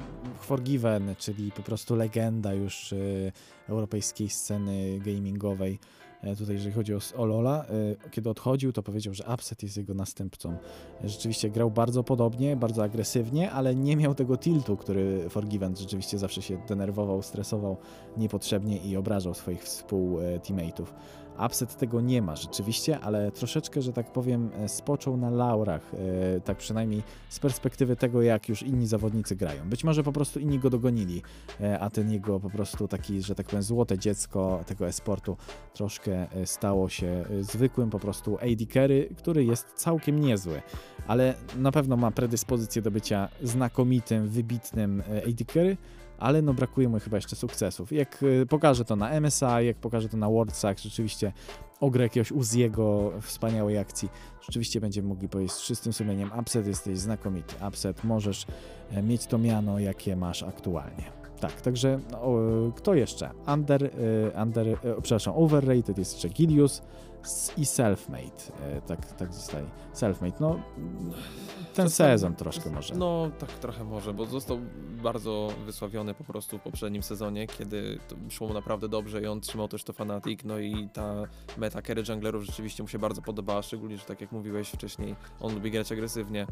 Forgiven, 0.40 1.14
czyli 1.18 1.52
po 1.52 1.62
prostu 1.62 1.96
legenda 1.96 2.54
już 2.54 2.92
y, 2.92 3.32
europejskiej 3.68 4.28
sceny 4.28 4.99
gamingowej. 4.99 5.78
E, 6.24 6.36
tutaj 6.36 6.54
jeżeli 6.54 6.72
chodzi 6.72 6.94
o 6.94 6.98
Olola, 7.16 7.64
e, 8.04 8.10
kiedy 8.10 8.30
odchodził, 8.30 8.72
to 8.72 8.82
powiedział, 8.82 9.14
że 9.14 9.24
Upset 9.34 9.62
jest 9.62 9.76
jego 9.76 9.94
następcą. 9.94 10.56
E, 11.04 11.08
rzeczywiście 11.08 11.50
grał 11.50 11.70
bardzo 11.70 12.04
podobnie, 12.04 12.56
bardzo 12.56 12.82
agresywnie, 12.82 13.50
ale 13.50 13.74
nie 13.74 13.96
miał 13.96 14.14
tego 14.14 14.36
tiltu, 14.36 14.76
który 14.76 15.28
Forgiven 15.28 15.76
rzeczywiście 15.76 16.18
zawsze 16.18 16.42
się 16.42 16.58
denerwował, 16.68 17.22
stresował 17.22 17.76
niepotrzebnie 18.16 18.76
i 18.76 18.96
obrażał 18.96 19.34
swoich 19.34 19.62
współteammateów. 19.62 20.94
Upset 21.47 21.77
tego 21.77 22.01
nie 22.01 22.23
ma 22.23 22.37
rzeczywiście, 22.37 23.01
ale 23.01 23.33
troszeczkę, 23.33 23.83
że 23.83 23.92
tak 23.92 24.12
powiem, 24.12 24.51
e, 24.57 24.68
spoczął 24.68 25.16
na 25.16 25.31
laurach, 25.31 25.94
e, 25.94 26.40
tak 26.40 26.57
przynajmniej 26.57 27.03
z 27.29 27.38
perspektywy 27.38 27.97
tego, 27.97 28.23
jak 28.23 28.49
już 28.49 28.62
inni 28.62 28.87
zawodnicy 28.87 29.37
grają. 29.37 29.68
Być 29.68 29.85
może 29.85 30.03
po 30.03 30.12
prostu 30.12 30.40
inni 30.40 30.59
go 30.59 30.70
dogonili, 30.70 31.23
e, 31.61 31.79
a 31.79 31.90
ten 31.90 32.11
jego 32.11 32.40
po 32.40 32.51
prostu 32.51 32.88
taki, 32.88 33.23
że 33.23 33.35
tak 33.35 33.47
powiem, 33.47 33.62
złote 33.62 33.99
dziecko 33.99 34.61
tego 34.66 34.87
esportu 34.87 35.37
troszkę 35.75 36.27
stało 36.44 36.88
się 36.88 37.25
zwykłym 37.40 37.90
po 37.90 38.01
prostu 38.01 38.38
AD 38.38 38.73
carry, 38.73 39.09
który 39.16 39.44
jest 39.44 39.66
całkiem 39.75 40.20
niezły, 40.20 40.62
ale 41.07 41.35
na 41.57 41.73
pewno 41.73 41.97
ma 41.97 42.11
predyspozycję 42.11 42.83
do 42.83 42.90
bycia 42.90 43.29
znakomitym, 43.42 44.29
wybitnym 44.29 45.03
AD 45.29 45.53
carry, 45.53 45.77
ale 46.18 46.42
no 46.42 46.55
brakuje 46.55 46.88
mu 46.88 47.00
chyba 47.00 47.16
jeszcze 47.16 47.37
sukcesów. 47.37 47.92
Jak 47.92 48.22
y, 48.22 48.46
pokaże 48.46 48.85
to 48.85 48.96
na 48.96 49.20
MSI, 49.20 49.66
jak 49.66 49.77
pokaże 49.77 50.09
to 50.09 50.16
na 50.16 50.29
Worldsach, 50.29 50.79
rzeczywiście 50.79 51.33
ogrę 51.81 52.05
jakiegoś 52.05 52.33
Uziego 52.33 53.12
wspaniałej 53.20 53.79
akcji, 53.79 54.09
rzeczywiście 54.40 54.81
będziemy 54.81 55.09
mogli 55.09 55.29
powiedzieć 55.29 55.53
z 55.53 55.62
czystym 55.62 55.92
sumieniem, 55.92 56.31
Upset 56.40 56.66
jesteś 56.66 56.98
znakomity, 56.98 57.55
Upset 57.68 58.05
możesz 58.05 58.46
e, 58.90 59.03
mieć 59.03 59.27
to 59.27 59.38
miano, 59.38 59.79
jakie 59.79 60.16
masz 60.16 60.42
aktualnie. 60.42 61.24
Tak, 61.40 61.61
także 61.61 62.00
no, 62.11 62.22
kto 62.77 62.94
jeszcze? 62.94 63.31
Under, 63.46 63.85
y, 63.85 63.90
under, 64.42 64.68
y, 64.68 64.77
przepraszam, 65.03 65.35
overrated 65.37 65.98
jest 65.98 66.12
jeszcze 66.12 66.29
Gilius, 66.29 66.83
i 67.56 67.64
self-made. 67.64 68.52
E, 68.62 68.80
tak, 68.80 69.12
tak 69.12 69.34
zostaje. 69.34 69.66
Self-made. 69.94 70.40
No, 70.40 70.60
ten 71.74 71.90
sezon 71.90 72.34
troszkę 72.34 72.70
może. 72.70 72.94
No, 72.94 73.30
tak 73.38 73.52
trochę 73.52 73.84
może, 73.84 74.14
bo 74.14 74.26
został 74.26 74.58
bardzo 75.02 75.48
wysławiony 75.66 76.14
po 76.14 76.24
prostu 76.24 76.58
w 76.58 76.62
poprzednim 76.62 77.02
sezonie, 77.02 77.46
kiedy 77.46 77.98
szło 78.30 78.48
mu 78.48 78.54
naprawdę 78.54 78.88
dobrze 78.88 79.22
i 79.22 79.26
on 79.26 79.40
trzymał 79.40 79.68
też 79.68 79.84
to 79.84 79.92
Fanatic, 79.92 80.40
no 80.44 80.58
i 80.58 80.88
ta 80.92 81.14
meta 81.56 81.82
carry 81.82 82.02
junglerów 82.08 82.44
rzeczywiście 82.44 82.82
mu 82.82 82.88
się 82.88 82.98
bardzo 82.98 83.22
podobała, 83.22 83.62
szczególnie, 83.62 83.98
że 83.98 84.04
tak 84.04 84.20
jak 84.20 84.32
mówiłeś 84.32 84.68
wcześniej, 84.68 85.14
on 85.40 85.54
lubi 85.54 85.70
grać 85.70 85.92
agresywnie. 85.92 86.46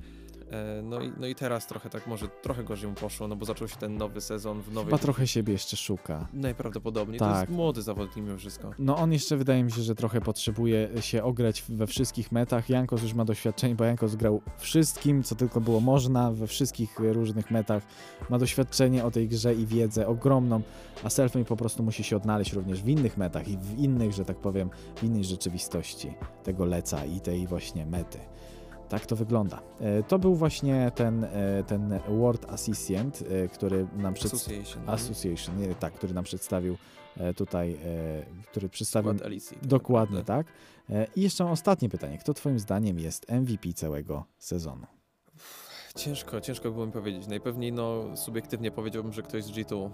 E, 0.50 0.83
no 0.83 1.00
i, 1.00 1.12
no 1.20 1.26
i 1.26 1.35
teraz 1.35 1.66
trochę 1.66 1.90
tak 1.90 2.07
może 2.07 2.28
trochę 2.28 2.64
gorzej 2.64 2.88
mu 2.88 2.94
poszło, 2.94 3.28
no 3.28 3.37
bo 3.37 3.44
zaczął 3.44 3.68
się 3.68 3.76
ten 3.76 3.96
nowy 3.96 4.20
sezon 4.20 4.62
w 4.62 4.72
nowej... 4.72 4.85
Chyba 4.85 4.98
trochę 4.98 5.26
siebie 5.26 5.52
jeszcze 5.52 5.76
szuka. 5.76 6.28
Najprawdopodobniej. 6.33 7.18
Tak. 7.18 7.35
To 7.35 7.40
jest 7.40 7.52
młody 7.52 7.83
zawodnik 7.83 8.16
mimo 8.16 8.38
wszystko. 8.38 8.70
No 8.78 8.96
on 8.96 9.12
jeszcze 9.12 9.37
wydaje 9.37 9.64
mi 9.64 9.72
się, 9.72 9.83
że 9.83 9.94
trochę 9.94 10.20
potrzebuje 10.20 10.88
się 11.00 11.22
ograć 11.22 11.64
we 11.68 11.87
wszystkich 11.87 12.33
metach. 12.33 12.70
Jankos 12.70 13.02
już 13.02 13.14
ma 13.14 13.24
doświadczenie, 13.24 13.74
bo 13.74 13.85
Jankos 13.85 14.14
grał 14.14 14.42
wszystkim, 14.59 15.22
co 15.22 15.35
tylko 15.35 15.61
było 15.61 15.81
można, 15.81 16.33
we 16.33 16.46
wszystkich 16.46 16.98
różnych 16.98 17.50
metach. 17.50 17.83
Ma 18.31 18.38
doświadczenie 18.38 19.05
o 19.05 19.11
tej 19.11 19.28
grze 19.28 19.55
i 19.55 19.66
wiedzę 19.66 20.07
ogromną, 20.07 20.61
a 21.05 21.11
Selfmade 21.11 21.46
po 21.46 21.57
prostu 21.57 21.83
musi 21.83 22.05
się 22.05 22.16
odnaleźć 22.16 22.52
również 22.52 22.83
w 22.83 22.88
innych 22.88 23.16
metach 23.16 23.48
i 23.48 23.59
w 23.59 23.78
innych, 23.78 24.12
że 24.12 24.24
tak 24.24 24.37
powiem, 24.37 24.70
w 24.96 25.05
innej 25.05 25.24
rzeczywistości 25.24 26.14
tego 26.44 26.64
leca 26.64 27.05
i 27.05 27.20
tej 27.20 27.46
właśnie 27.46 27.87
mety. 27.87 28.18
Tak 28.92 29.07
to 29.07 29.16
wygląda. 29.16 29.62
E, 29.81 30.02
to 30.02 30.18
był 30.18 30.35
właśnie 30.35 30.92
ten, 30.94 31.24
e, 31.24 31.64
ten 31.66 31.98
World 32.09 32.52
Assistant, 32.52 33.22
e, 33.22 33.48
który 33.48 33.87
nam 33.96 34.14
przedstawił. 34.14 34.61
Association. 34.61 34.90
Association, 34.90 35.59
nie, 35.59 35.74
tak, 35.74 35.92
który 35.92 36.14
nam 36.14 36.24
przedstawił 36.24 36.76
tutaj, 37.37 37.78
który 38.50 38.68
przedstawił. 38.68 39.14
Alicji, 39.24 39.57
tak 39.57 39.68
dokładnie, 39.68 40.18
naprawdę. 40.18 40.52
tak. 40.88 41.16
I 41.16 41.22
jeszcze 41.22 41.46
ostatnie 41.46 41.88
pytanie. 41.88 42.18
Kto 42.18 42.35
Twoim 42.35 42.59
zdaniem 42.59 42.98
jest 42.98 43.26
MVP 43.31 43.72
całego 43.72 44.24
sezonu? 44.38 44.87
Ciężko, 45.96 46.40
ciężko 46.40 46.70
było 46.70 46.87
mi 46.87 46.92
powiedzieć. 46.92 47.26
Najpewniej 47.26 47.72
no, 47.72 48.16
subiektywnie 48.16 48.70
powiedziałbym, 48.70 49.12
że 49.12 49.22
ktoś 49.22 49.44
z 49.44 49.50
G2. 49.50 49.90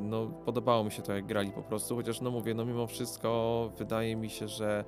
no, 0.00 0.26
podobało 0.26 0.84
mi 0.84 0.92
się 0.92 1.02
to, 1.02 1.12
jak 1.12 1.26
grali 1.26 1.52
po 1.52 1.62
prostu, 1.62 1.96
chociaż 1.96 2.20
no 2.20 2.30
mówię, 2.30 2.54
no 2.54 2.64
mimo 2.64 2.86
wszystko 2.86 3.72
wydaje 3.78 4.16
mi 4.16 4.30
się, 4.30 4.48
że 4.48 4.84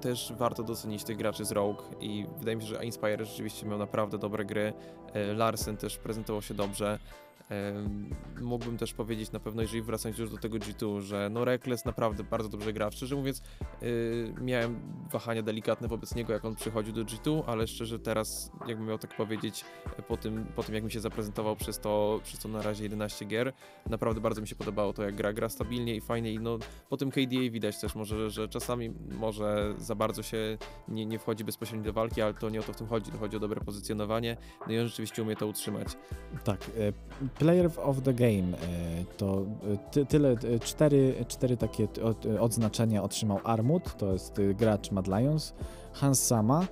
też 0.00 0.32
warto 0.36 0.62
docenić 0.62 1.04
tych 1.04 1.16
graczy 1.16 1.44
z 1.44 1.52
Rogue 1.52 1.82
i 2.00 2.26
wydaje 2.38 2.56
mi 2.56 2.62
się, 2.62 2.68
że 2.68 2.84
Inspire 2.84 3.24
rzeczywiście 3.24 3.66
miał 3.66 3.78
naprawdę 3.78 4.18
dobre 4.18 4.44
gry. 4.44 4.72
E, 5.12 5.34
Larsen 5.34 5.76
też 5.76 5.98
prezentował 5.98 6.42
się 6.42 6.54
dobrze. 6.54 6.98
Mógłbym 8.40 8.78
też 8.78 8.94
powiedzieć 8.94 9.32
na 9.32 9.40
pewno, 9.40 9.62
jeżeli 9.62 9.82
wracając 9.82 10.18
już 10.18 10.30
do 10.30 10.38
tego 10.38 10.56
G2, 10.58 11.00
że 11.00 11.28
no 11.32 11.44
Reckless 11.44 11.84
naprawdę 11.84 12.24
bardzo 12.24 12.48
dobrze 12.48 12.72
gra. 12.72 12.90
Szczerze 12.90 13.16
mówiąc, 13.16 13.42
yy, 13.82 14.34
miałem 14.40 14.80
wahania 15.12 15.42
delikatne 15.42 15.88
wobec 15.88 16.14
niego, 16.14 16.32
jak 16.32 16.44
on 16.44 16.54
przychodził 16.54 16.92
do 16.94 17.04
G2, 17.04 17.42
ale 17.46 17.66
szczerze 17.66 17.98
teraz, 17.98 18.52
jakbym 18.66 18.86
miał 18.86 18.98
tak 18.98 19.16
powiedzieć, 19.16 19.64
po 20.08 20.16
tym, 20.16 20.46
po 20.56 20.62
tym 20.62 20.74
jak 20.74 20.84
mi 20.84 20.90
się 20.90 21.00
zaprezentował 21.00 21.56
przez 21.56 21.78
to, 21.78 22.20
przez 22.24 22.40
to 22.40 22.48
na 22.48 22.62
razie 22.62 22.82
11 22.82 23.24
gier, 23.24 23.52
naprawdę 23.90 24.20
bardzo 24.20 24.40
mi 24.40 24.48
się 24.48 24.56
podobało 24.56 24.92
to, 24.92 25.02
jak 25.02 25.14
gra. 25.14 25.32
Gra 25.32 25.48
stabilnie 25.48 25.96
i 25.96 26.00
fajnie 26.00 26.32
i 26.32 26.38
no 26.38 26.58
po 26.88 26.96
tym 26.96 27.10
KDA 27.10 27.50
widać 27.50 27.80
też 27.80 27.94
może, 27.94 28.30
że 28.30 28.48
czasami 28.48 28.90
może 29.10 29.74
za 29.78 29.94
bardzo 29.94 30.22
się 30.22 30.58
nie, 30.88 31.06
nie 31.06 31.18
wchodzi 31.18 31.44
bezpośrednio 31.44 31.84
do 31.84 31.92
walki, 31.92 32.22
ale 32.22 32.34
to 32.34 32.50
nie 32.50 32.60
o 32.60 32.62
to 32.62 32.72
w 32.72 32.76
tym 32.76 32.86
chodzi, 32.86 33.10
to 33.10 33.18
chodzi 33.18 33.36
o 33.36 33.40
dobre 33.40 33.60
pozycjonowanie, 33.60 34.36
no 34.66 34.72
i 34.72 34.78
on 34.78 34.86
rzeczywiście 34.86 35.22
umie 35.22 35.36
to 35.36 35.46
utrzymać. 35.46 35.88
Tak, 36.44 36.70
e, 36.78 37.27
Player 37.28 37.70
of 37.82 38.02
the 38.02 38.14
Game 38.14 38.56
e, 38.56 39.04
to 39.16 39.46
e, 39.74 39.76
ty, 39.90 40.06
tyle, 40.06 40.30
e, 40.30 40.58
cztery, 40.58 41.24
cztery 41.28 41.56
takie 41.56 41.88
odznaczenia 42.40 43.02
otrzymał 43.02 43.40
Armut, 43.44 43.96
to 43.96 44.12
jest 44.12 44.40
gracz 44.54 44.90
Mad 44.90 45.06
Lions, 45.06 45.54
Hans 45.92 46.26
Sama, 46.26 46.66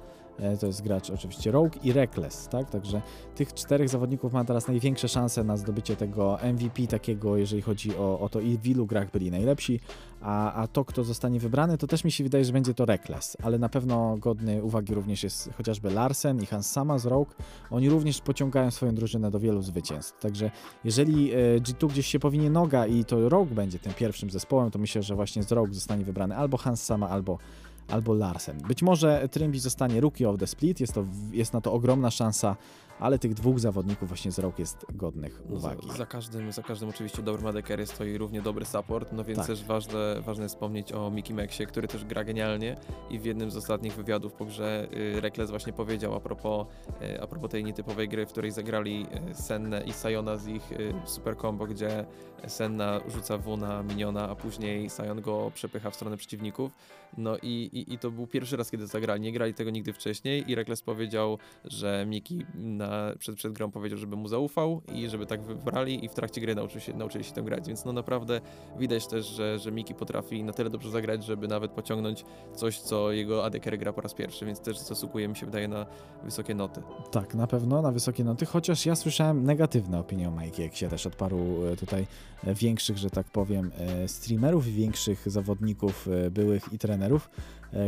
to 0.60 0.66
jest 0.66 0.82
gracz 0.82 1.10
oczywiście 1.10 1.50
Rogue 1.50 1.78
i 1.82 1.92
Reckless, 1.92 2.48
tak? 2.48 2.70
Także 2.70 3.02
tych 3.34 3.54
czterech 3.54 3.88
zawodników 3.88 4.32
ma 4.32 4.44
teraz 4.44 4.68
największe 4.68 5.08
szanse 5.08 5.44
na 5.44 5.56
zdobycie 5.56 5.96
tego 5.96 6.38
MVP 6.54 6.86
takiego, 6.86 7.36
jeżeli 7.36 7.62
chodzi 7.62 7.96
o, 7.96 8.20
o 8.20 8.28
to 8.28 8.40
i 8.40 8.58
w 8.58 8.66
ilu 8.66 8.86
grach 8.86 9.10
byli 9.10 9.30
najlepsi, 9.30 9.80
a, 10.20 10.52
a 10.52 10.66
to, 10.66 10.84
kto 10.84 11.04
zostanie 11.04 11.40
wybrany, 11.40 11.78
to 11.78 11.86
też 11.86 12.04
mi 12.04 12.12
się 12.12 12.24
wydaje, 12.24 12.44
że 12.44 12.52
będzie 12.52 12.74
to 12.74 12.84
Reckless, 12.84 13.36
ale 13.42 13.58
na 13.58 13.68
pewno 13.68 14.16
godny 14.16 14.62
uwagi 14.62 14.94
również 14.94 15.22
jest 15.22 15.50
chociażby 15.56 15.90
Larsen 15.90 16.42
i 16.42 16.46
Hans 16.46 16.70
Sama 16.70 16.98
z 16.98 17.06
Rogue. 17.06 17.30
Oni 17.70 17.88
również 17.88 18.20
pociągają 18.20 18.70
swoją 18.70 18.94
drużynę 18.94 19.30
do 19.30 19.40
wielu 19.40 19.62
zwycięstw. 19.62 20.20
Także 20.20 20.50
jeżeli 20.84 21.32
e, 21.32 21.36
G2 21.60 21.88
gdzieś 21.88 22.06
się 22.06 22.18
powinie 22.18 22.50
noga 22.50 22.86
i 22.86 23.04
to 23.04 23.28
Rogue 23.28 23.54
będzie 23.54 23.78
tym 23.78 23.94
pierwszym 23.94 24.30
zespołem, 24.30 24.70
to 24.70 24.78
myślę, 24.78 25.02
że 25.02 25.14
właśnie 25.14 25.42
z 25.42 25.52
Rogue 25.52 25.74
zostanie 25.74 26.04
wybrany 26.04 26.36
albo 26.36 26.56
Hans 26.56 26.84
Sama, 26.84 27.08
albo 27.08 27.38
albo 27.88 28.14
Larsen. 28.14 28.58
Być 28.58 28.82
może 28.82 29.28
Trymbi 29.28 29.58
zostanie 29.58 30.00
Rookie 30.00 30.28
of 30.28 30.38
the 30.38 30.46
Split, 30.46 30.80
jest, 30.80 30.92
to, 30.92 31.04
jest 31.32 31.52
na 31.52 31.60
to 31.60 31.72
ogromna 31.72 32.10
szansa 32.10 32.56
ale 33.00 33.18
tych 33.18 33.34
dwóch 33.34 33.60
zawodników 33.60 34.08
właśnie 34.08 34.32
z 34.32 34.38
rok 34.38 34.58
jest 34.58 34.86
godnych 34.94 35.42
uwagi. 35.50 35.88
Za, 35.88 35.94
za, 35.94 36.06
każdym, 36.06 36.52
za 36.52 36.62
każdym 36.62 36.88
oczywiście 36.88 37.22
dobry 37.22 37.42
Madekery 37.42 37.86
stoi 37.86 38.18
równie 38.18 38.42
dobry 38.42 38.64
support, 38.64 39.12
no 39.12 39.24
więc 39.24 39.38
tak. 39.38 39.46
też 39.46 39.64
ważne, 39.64 40.20
ważne 40.20 40.42
jest 40.42 40.54
wspomnieć 40.54 40.92
o 40.92 41.10
Mickey 41.10 41.34
Maxie, 41.34 41.66
który 41.66 41.88
też 41.88 42.04
gra 42.04 42.24
genialnie 42.24 42.76
i 43.10 43.18
w 43.18 43.24
jednym 43.24 43.50
z 43.50 43.56
ostatnich 43.56 43.94
wywiadów 43.94 44.32
po 44.32 44.44
grze 44.44 44.88
y, 45.16 45.20
Rekles 45.20 45.50
właśnie 45.50 45.72
powiedział 45.72 46.14
a 46.14 46.20
propos, 46.20 46.66
y, 47.02 47.22
a 47.22 47.26
propos 47.26 47.50
tej 47.50 47.64
nietypowej 47.64 48.08
gry, 48.08 48.26
w 48.26 48.28
której 48.28 48.50
zagrali 48.50 49.06
y, 49.30 49.34
Senne 49.34 49.84
i 49.84 49.92
Sayona 49.92 50.36
z 50.36 50.48
ich 50.48 50.70
super 51.04 51.36
combo, 51.36 51.66
gdzie 51.66 52.06
Senna 52.46 53.00
rzuca 53.08 53.38
W 53.38 53.56
na 53.56 53.82
miniona, 53.82 54.28
a 54.28 54.34
później 54.34 54.90
Sion 54.90 55.20
go 55.20 55.50
przepycha 55.54 55.90
w 55.90 55.94
stronę 55.94 56.16
przeciwników. 56.16 56.72
No 57.18 57.36
i, 57.42 57.70
i, 57.72 57.94
i 57.94 57.98
to 57.98 58.10
był 58.10 58.26
pierwszy 58.26 58.56
raz, 58.56 58.70
kiedy 58.70 58.86
zagrali. 58.86 59.20
Nie 59.20 59.32
grali 59.32 59.54
tego 59.54 59.70
nigdy 59.70 59.92
wcześniej 59.92 60.50
i 60.50 60.54
Rekles 60.54 60.82
powiedział, 60.82 61.38
że 61.64 62.06
Miki 62.08 62.46
na, 62.54 62.85
przed, 63.18 63.36
przed 63.36 63.52
grą 63.52 63.70
powiedział, 63.70 63.98
żeby 63.98 64.16
mu 64.16 64.28
zaufał 64.28 64.82
i 64.94 65.08
żeby 65.08 65.26
tak 65.26 65.42
wybrali 65.42 66.04
i 66.04 66.08
w 66.08 66.14
trakcie 66.14 66.40
gry 66.40 66.54
nauczyli 66.54 66.80
się, 66.80 66.94
nauczyli 66.94 67.24
się 67.24 67.32
tam 67.32 67.44
grać. 67.44 67.68
Więc 67.68 67.84
no 67.84 67.92
naprawdę 67.92 68.40
widać 68.78 69.06
też, 69.06 69.26
że, 69.26 69.58
że 69.58 69.72
Miki 69.72 69.94
potrafi 69.94 70.44
na 70.44 70.52
tyle 70.52 70.70
dobrze 70.70 70.90
zagrać, 70.90 71.24
żeby 71.24 71.48
nawet 71.48 71.70
pociągnąć 71.70 72.24
coś, 72.54 72.80
co 72.80 73.12
jego 73.12 73.44
AD 73.44 73.58
gra 73.60 73.92
po 73.92 74.00
raz 74.00 74.14
pierwszy, 74.14 74.46
więc 74.46 74.60
też 74.60 74.78
zasługuje 74.78 75.28
mi 75.28 75.36
się 75.36 75.46
wydaje 75.46 75.68
na 75.68 75.86
wysokie 76.24 76.54
noty. 76.54 76.82
Tak, 77.10 77.34
na 77.34 77.46
pewno 77.46 77.82
na 77.82 77.92
wysokie 77.92 78.24
noty, 78.24 78.46
chociaż 78.46 78.86
ja 78.86 78.96
słyszałem 78.96 79.44
negatywne 79.44 79.98
opinie 79.98 80.28
o 80.28 80.30
Mike, 80.30 80.62
jak 80.62 80.76
się 80.76 80.88
też 80.88 81.06
od 81.06 81.16
paru 81.16 81.64
e, 81.64 81.76
tutaj 81.76 82.06
e, 82.44 82.54
większych, 82.54 82.98
że 82.98 83.10
tak 83.10 83.26
powiem, 83.26 83.70
e, 83.78 84.08
streamerów 84.08 84.66
większych 84.66 85.30
zawodników 85.30 86.08
byłych 86.30 86.72
i 86.72 86.78
trenerów, 86.78 87.30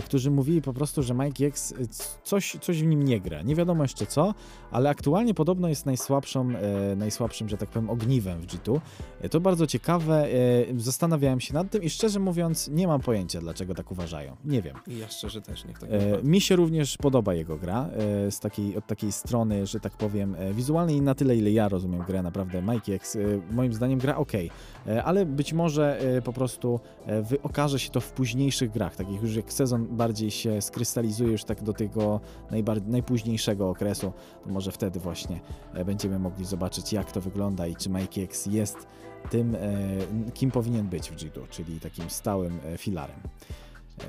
którzy 0.05 0.31
mówili 0.31 0.63
po 0.63 0.73
prostu, 0.73 1.03
że 1.03 1.15
Mike 1.15 1.47
X 1.47 1.73
e, 1.73 1.75
coś, 2.23 2.57
coś 2.61 2.83
w 2.83 2.87
nim 2.87 3.03
nie 3.03 3.21
gra. 3.21 3.43
Nie 3.43 3.55
wiadomo 3.55 3.85
jeszcze 3.85 4.07
co, 4.07 4.35
ale 4.71 4.91
aktualnie 4.91 5.35
podobno 5.35 5.69
jest 5.69 5.87
najsłabszą, 5.87 6.49
e, 6.51 6.97
najsłabszym, 6.97 7.49
że 7.49 7.57
tak 7.57 7.69
powiem, 7.69 7.91
ogniwem 7.91 8.41
w 8.41 8.47
G2. 8.47 8.81
To 9.31 9.41
bardzo 9.41 9.67
ciekawe. 9.67 10.29
Zastanawiałem 10.77 11.41
się 11.41 11.55
nad 11.55 11.71
tym 11.71 11.83
i 11.83 11.91
szczerze 11.91 12.21
mówiąc 12.21 12.69
nie 12.69 12.87
mam 12.87 13.01
pojęcia, 13.01 13.41
dlaczego 13.41 13.75
tak 13.75 13.93
uważają. 13.93 14.37
Nie 14.45 14.63
wiem. 14.63 14.77
I 14.87 14.99
ja 14.99 15.09
szczerze 15.09 15.43
też 15.43 15.65
nie 15.65 15.75
tak 15.75 15.91
Mi 16.25 16.41
się 16.41 16.57
również 16.57 16.97
podoba 16.97 17.35
jego 17.35 17.57
gra 17.57 17.89
z 18.31 18.41
takiej, 18.41 18.77
od 18.77 18.87
takiej 18.87 19.13
strony, 19.13 19.67
że 19.67 19.81
tak 19.81 19.93
powiem, 19.93 20.37
wizualnej 20.53 21.03
na 21.03 21.15
tyle, 21.15 21.37
ile 21.37 21.51
ja 21.51 21.69
rozumiem 21.69 22.03
grę. 22.03 22.23
Naprawdę 22.23 22.63
Mike 22.63 22.95
X 22.95 23.19
moim 23.51 23.73
zdaniem 23.73 23.99
gra 23.99 24.17
ok, 24.17 24.33
ale 25.05 25.27
być 25.27 25.53
może 25.53 26.01
po 26.25 26.33
prostu 26.33 26.81
okaże 27.43 27.79
się 27.79 27.91
to 27.91 28.01
w 28.01 28.13
późniejszych 28.13 28.71
grach, 28.71 28.97
takich 28.97 29.23
już 29.23 29.37
jak 29.37 29.53
sezon 29.53 29.78
bardziej 29.87 30.31
się 30.31 30.63
skrystalizuje 30.63 31.33
już 31.33 31.45
tak 31.45 31.63
do 31.63 31.73
tego 31.73 32.21
najpóźniejszego 32.87 33.71
okresu, 33.71 34.13
to 34.45 34.51
może 34.51 34.73
wtedy 34.73 35.01
właśnie 35.01 35.41
e, 35.75 35.85
będziemy 35.85 36.19
mogli 36.19 36.45
zobaczyć, 36.45 36.93
jak 36.93 37.13
to 37.13 37.21
wygląda 37.21 37.67
i 37.67 37.77
czy 37.77 37.91
Mike 37.91 38.23
X 38.23 38.47
jest 38.47 38.87
tym, 39.31 39.55
e, 39.55 39.61
kim 40.35 40.51
powinien 40.51 40.87
być 40.87 41.11
w 41.11 41.17
G2, 41.17 41.49
czyli 41.51 41.81
takim 41.81 42.11
stałym 42.11 42.61
e, 42.65 42.79
filarem. 42.79 43.21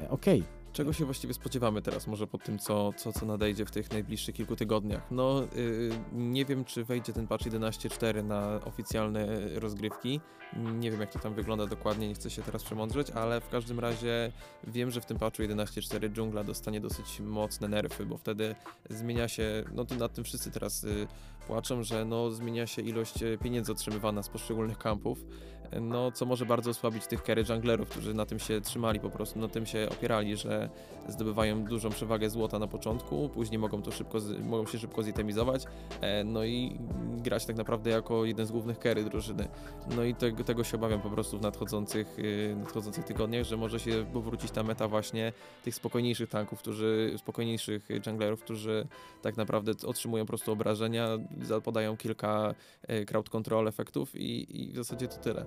Okej, 0.10 0.40
okay. 0.40 0.59
Czego 0.74 0.94
się 0.94 1.06
właściwie 1.06 1.34
spodziewamy 1.34 1.82
teraz, 1.82 2.08
może 2.08 2.28
po 2.28 2.38
tym, 2.38 2.60
co, 2.60 2.94
co, 2.94 3.14
co 3.14 3.26
nadejdzie 3.26 3.66
w 3.66 3.72
tych 3.72 3.92
najbliższych 3.92 4.36
kilku 4.36 4.56
tygodniach? 4.56 5.12
No, 5.12 5.42
yy, 5.56 5.90
nie 6.14 6.46
wiem, 6.46 6.66
czy 6.66 6.84
wejdzie 6.84 7.14
ten 7.14 7.28
patch 7.28 7.46
11.4 7.46 8.24
na 8.24 8.60
oficjalne 8.66 9.28
rozgrywki. 9.60 10.20
Nie 10.56 10.92
wiem, 10.92 11.02
jak 11.02 11.12
to 11.12 11.20
tam 11.20 11.34
wygląda 11.34 11.66
dokładnie, 11.66 12.08
nie 12.08 12.14
chcę 12.14 12.30
się 12.30 12.42
teraz 12.42 12.64
przemądrzeć, 12.64 13.12
ale 13.12 13.42
w 13.42 13.50
każdym 13.50 13.80
razie 13.80 14.32
wiem, 14.68 14.92
że 14.92 15.02
w 15.02 15.06
tym 15.06 15.20
patchu 15.20 15.44
11.4 15.44 16.10
dżungla 16.10 16.44
dostanie 16.44 16.82
dosyć 16.82 17.20
mocne 17.20 17.68
nerfy, 17.68 18.06
bo 18.06 18.18
wtedy 18.18 18.56
zmienia 18.90 19.28
się, 19.28 19.64
no 19.74 19.86
to 19.86 19.96
nad 19.96 20.14
tym 20.14 20.24
wszyscy 20.24 20.52
teraz 20.52 20.84
yy, 20.84 21.08
płaczą, 21.48 21.84
że 21.84 22.06
no, 22.06 22.32
zmienia 22.32 22.68
się 22.68 22.82
ilość 22.82 23.24
y, 23.24 23.38
pieniędzy 23.38 23.72
otrzymywana 23.72 24.24
z 24.24 24.30
poszczególnych 24.30 24.78
kampów 24.78 25.26
no 25.82 26.12
co 26.12 26.26
może 26.26 26.46
bardzo 26.46 26.72
osłabić 26.72 27.08
tych 27.08 27.22
carry 27.22 27.44
junglerów, 27.50 27.90
którzy 27.90 28.14
na 28.14 28.26
tym 28.26 28.40
się 28.40 28.62
trzymali 28.62 29.00
po 29.00 29.10
prostu, 29.10 29.40
na 29.40 29.48
tym 29.48 29.66
się 29.66 29.88
opierali, 29.92 30.38
że 30.38 30.70
zdobywają 31.08 31.64
dużą 31.64 31.90
przewagę 31.90 32.30
złota 32.30 32.60
na 32.60 32.68
początku, 32.68 33.30
później 33.30 33.60
mogą 33.60 33.82
to 33.82 33.92
szybko, 33.92 34.18
mogą 34.44 34.66
się 34.66 34.80
szybko 34.80 35.04
zitemizować, 35.04 35.66
e, 36.02 36.24
no 36.24 36.46
i 36.46 36.80
grać 37.18 37.46
tak 37.46 37.56
naprawdę 37.56 37.90
jako 37.90 38.26
jeden 38.26 38.46
z 38.46 38.52
głównych 38.52 38.78
carry 38.78 39.04
drużyny. 39.04 39.48
No 39.96 40.04
i 40.04 40.16
tego, 40.16 40.44
tego 40.44 40.64
się 40.64 40.78
obawiam 40.78 41.02
po 41.02 41.10
prostu 41.10 41.38
w 41.38 41.42
nadchodzących, 41.42 42.20
y, 42.20 42.56
nadchodzących 42.60 43.04
tygodniach, 43.04 43.44
że 43.44 43.58
może 43.58 43.80
się 43.80 44.06
powrócić 44.14 44.52
ta 44.52 44.64
meta 44.64 44.88
właśnie 44.88 45.34
tych 45.64 45.76
spokojniejszych 45.76 46.30
tanków, 46.30 46.60
którzy, 46.60 47.14
spokojniejszych 47.18 47.90
junglerów, 48.08 48.42
którzy 48.42 48.88
tak 49.22 49.38
naprawdę 49.38 49.72
otrzymują 49.88 50.24
po 50.24 50.28
prostu 50.28 50.52
obrażenia, 50.52 51.08
podają 51.64 51.98
kilka 51.98 52.56
e, 52.88 53.06
crowd 53.06 53.30
control 53.30 53.68
efektów 53.68 54.16
i, 54.16 54.62
i 54.62 54.72
w 54.72 54.76
zasadzie 54.76 55.08
to 55.08 55.18
tyle. 55.18 55.46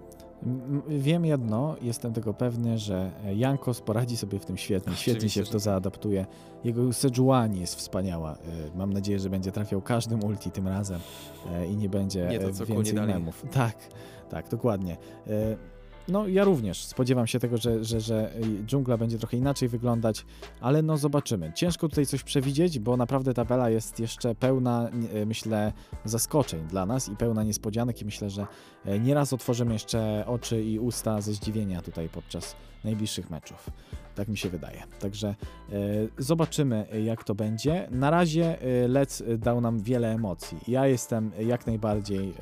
Wiem 0.89 1.25
jedno, 1.25 1.77
jestem 1.83 2.13
tego 2.13 2.35
pewny, 2.35 2.79
że 2.79 3.11
Jankos 3.35 3.81
poradzi 3.81 4.17
sobie 4.17 4.39
w 4.39 4.45
tym 4.47 4.57
świetnie, 4.57 4.97
świetnie 4.97 5.29
się 5.29 5.43
w 5.45 5.47
to 5.47 5.53
tak. 5.53 5.61
zaadaptuje. 5.61 6.27
Jego 6.65 6.93
Sejuani 6.93 7.61
jest 7.61 7.75
wspaniała. 7.75 8.33
E, 8.33 8.37
mam 8.77 8.93
nadzieję, 8.93 9.19
że 9.19 9.31
będzie 9.31 9.53
trafiał 9.53 9.83
każdym 9.83 10.25
ulti 10.25 10.51
tym 10.51 10.69
razem 10.69 11.01
e, 11.53 11.67
i 11.67 11.77
nie 11.77 11.89
będzie 11.89 12.29
nie 12.31 12.39
to, 12.39 12.65
więcej 12.65 12.95
memów. 12.95 13.45
Tak, 13.53 13.77
tak, 14.31 14.49
dokładnie. 14.49 14.97
No 16.09 16.29
ja 16.29 16.45
również 16.45 16.85
spodziewam 16.85 17.27
się 17.27 17.39
tego, 17.39 17.57
że, 17.57 17.85
że, 17.85 18.01
że 18.01 18.33
dżungla 18.67 18.97
będzie 18.97 19.19
trochę 19.19 19.37
inaczej 19.37 19.69
wyglądać, 19.69 20.27
ale 20.61 20.83
no 20.83 20.97
zobaczymy. 20.97 21.53
Ciężko 21.55 21.89
tutaj 21.89 22.07
coś 22.07 22.23
przewidzieć, 22.23 22.79
bo 22.79 22.97
naprawdę 22.97 23.35
tabela 23.35 23.71
jest 23.71 24.01
jeszcze 24.01 24.35
pełna, 24.35 24.91
e, 25.15 25.27
myślę, 25.27 25.73
zaskoczeń 26.05 26.67
dla 26.69 26.87
nas 26.87 27.09
i 27.09 27.17
pełna 27.17 27.43
niespodzianek 27.43 28.03
i 28.03 28.05
myślę, 28.05 28.31
że 28.31 28.47
e, 28.85 28.99
nieraz 28.99 29.33
otworzymy 29.33 29.73
jeszcze 29.73 30.25
oczy 30.27 30.63
i 30.63 30.79
usta 30.79 31.21
ze 31.21 31.33
zdziwienia 31.33 31.83
tutaj 31.83 32.09
podczas 32.09 32.57
najbliższych 32.85 33.31
meczów. 33.31 33.71
Tak 34.15 34.29
mi 34.29 34.37
się 34.37 34.49
wydaje. 34.49 34.83
Także 35.01 35.29
e, 35.29 35.35
zobaczymy, 36.19 36.87
jak 37.05 37.25
to 37.25 37.35
będzie. 37.35 37.89
Na 37.91 38.11
razie 38.11 38.59
Lec 38.89 39.23
dał 39.39 39.61
nam 39.61 39.81
wiele 39.81 40.13
emocji. 40.13 40.59
Ja 40.69 40.87
jestem 40.87 41.31
jak 41.39 41.67
najbardziej 41.67 42.35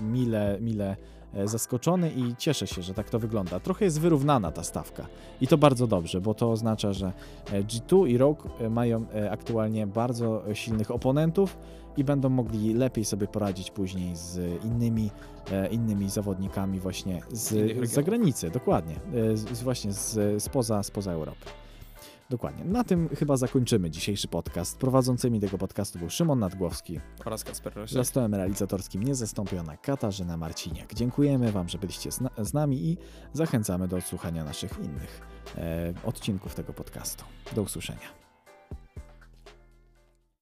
mile, 0.00 0.58
mile 0.60 0.96
zaskoczony 1.44 2.10
i 2.10 2.36
cieszę 2.36 2.66
się, 2.66 2.82
że 2.82 2.94
tak 2.94 3.10
to 3.10 3.18
wygląda. 3.18 3.60
Trochę 3.60 3.84
jest 3.84 4.00
wyrównana 4.00 4.52
ta 4.52 4.64
stawka 4.64 5.06
i 5.40 5.46
to 5.46 5.58
bardzo 5.58 5.86
dobrze, 5.86 6.20
bo 6.20 6.34
to 6.34 6.50
oznacza, 6.50 6.92
że 6.92 7.12
e, 7.52 7.62
G2 7.62 8.08
i 8.08 8.18
Rogue 8.18 8.42
e, 8.60 8.70
mają 8.70 9.06
aktualnie 9.30 9.86
bardzo 9.86 10.42
silnych 10.54 10.90
oponentów 10.90 11.56
i 11.96 12.04
będą 12.04 12.28
mogli 12.28 12.74
lepiej 12.74 13.04
sobie 13.04 13.26
poradzić 13.26 13.70
później 13.70 14.16
z 14.16 14.64
innymi, 14.64 15.10
innymi 15.70 16.10
zawodnikami 16.10 16.80
właśnie 16.80 17.22
z, 17.30 17.48
z 17.88 17.92
zagranicy, 17.92 18.50
dokładnie, 18.50 18.94
z, 19.34 19.62
właśnie 19.62 19.92
z, 19.92 20.42
spoza, 20.42 20.82
spoza 20.82 21.12
Europy. 21.12 21.46
Dokładnie. 22.30 22.64
Na 22.64 22.84
tym 22.84 23.08
chyba 23.08 23.36
zakończymy 23.36 23.90
dzisiejszy 23.90 24.28
podcast. 24.28 24.78
Prowadzącymi 24.78 25.40
tego 25.40 25.58
podcastu 25.58 25.98
był 25.98 26.10
Szymon 26.10 26.38
Nadgłowski. 26.38 27.00
Oraz 27.24 27.44
Kasper 27.44 27.72
Za 27.74 27.80
Rosiak. 27.80 28.06
stołem 28.06 28.34
realizatorskim 28.34 29.02
niezastąpiona 29.02 29.76
Katarzyna 29.76 30.36
Marciniak. 30.36 30.94
Dziękujemy 30.94 31.52
Wam, 31.52 31.68
że 31.68 31.78
byliście 31.78 32.12
z, 32.12 32.20
na- 32.20 32.30
z 32.42 32.54
nami 32.54 32.84
i 32.90 32.96
zachęcamy 33.32 33.88
do 33.88 33.96
odsłuchania 33.96 34.44
naszych 34.44 34.78
innych 34.78 35.20
e, 35.56 35.94
odcinków 36.04 36.54
tego 36.54 36.72
podcastu. 36.72 37.24
Do 37.54 37.62
usłyszenia. 37.62 38.25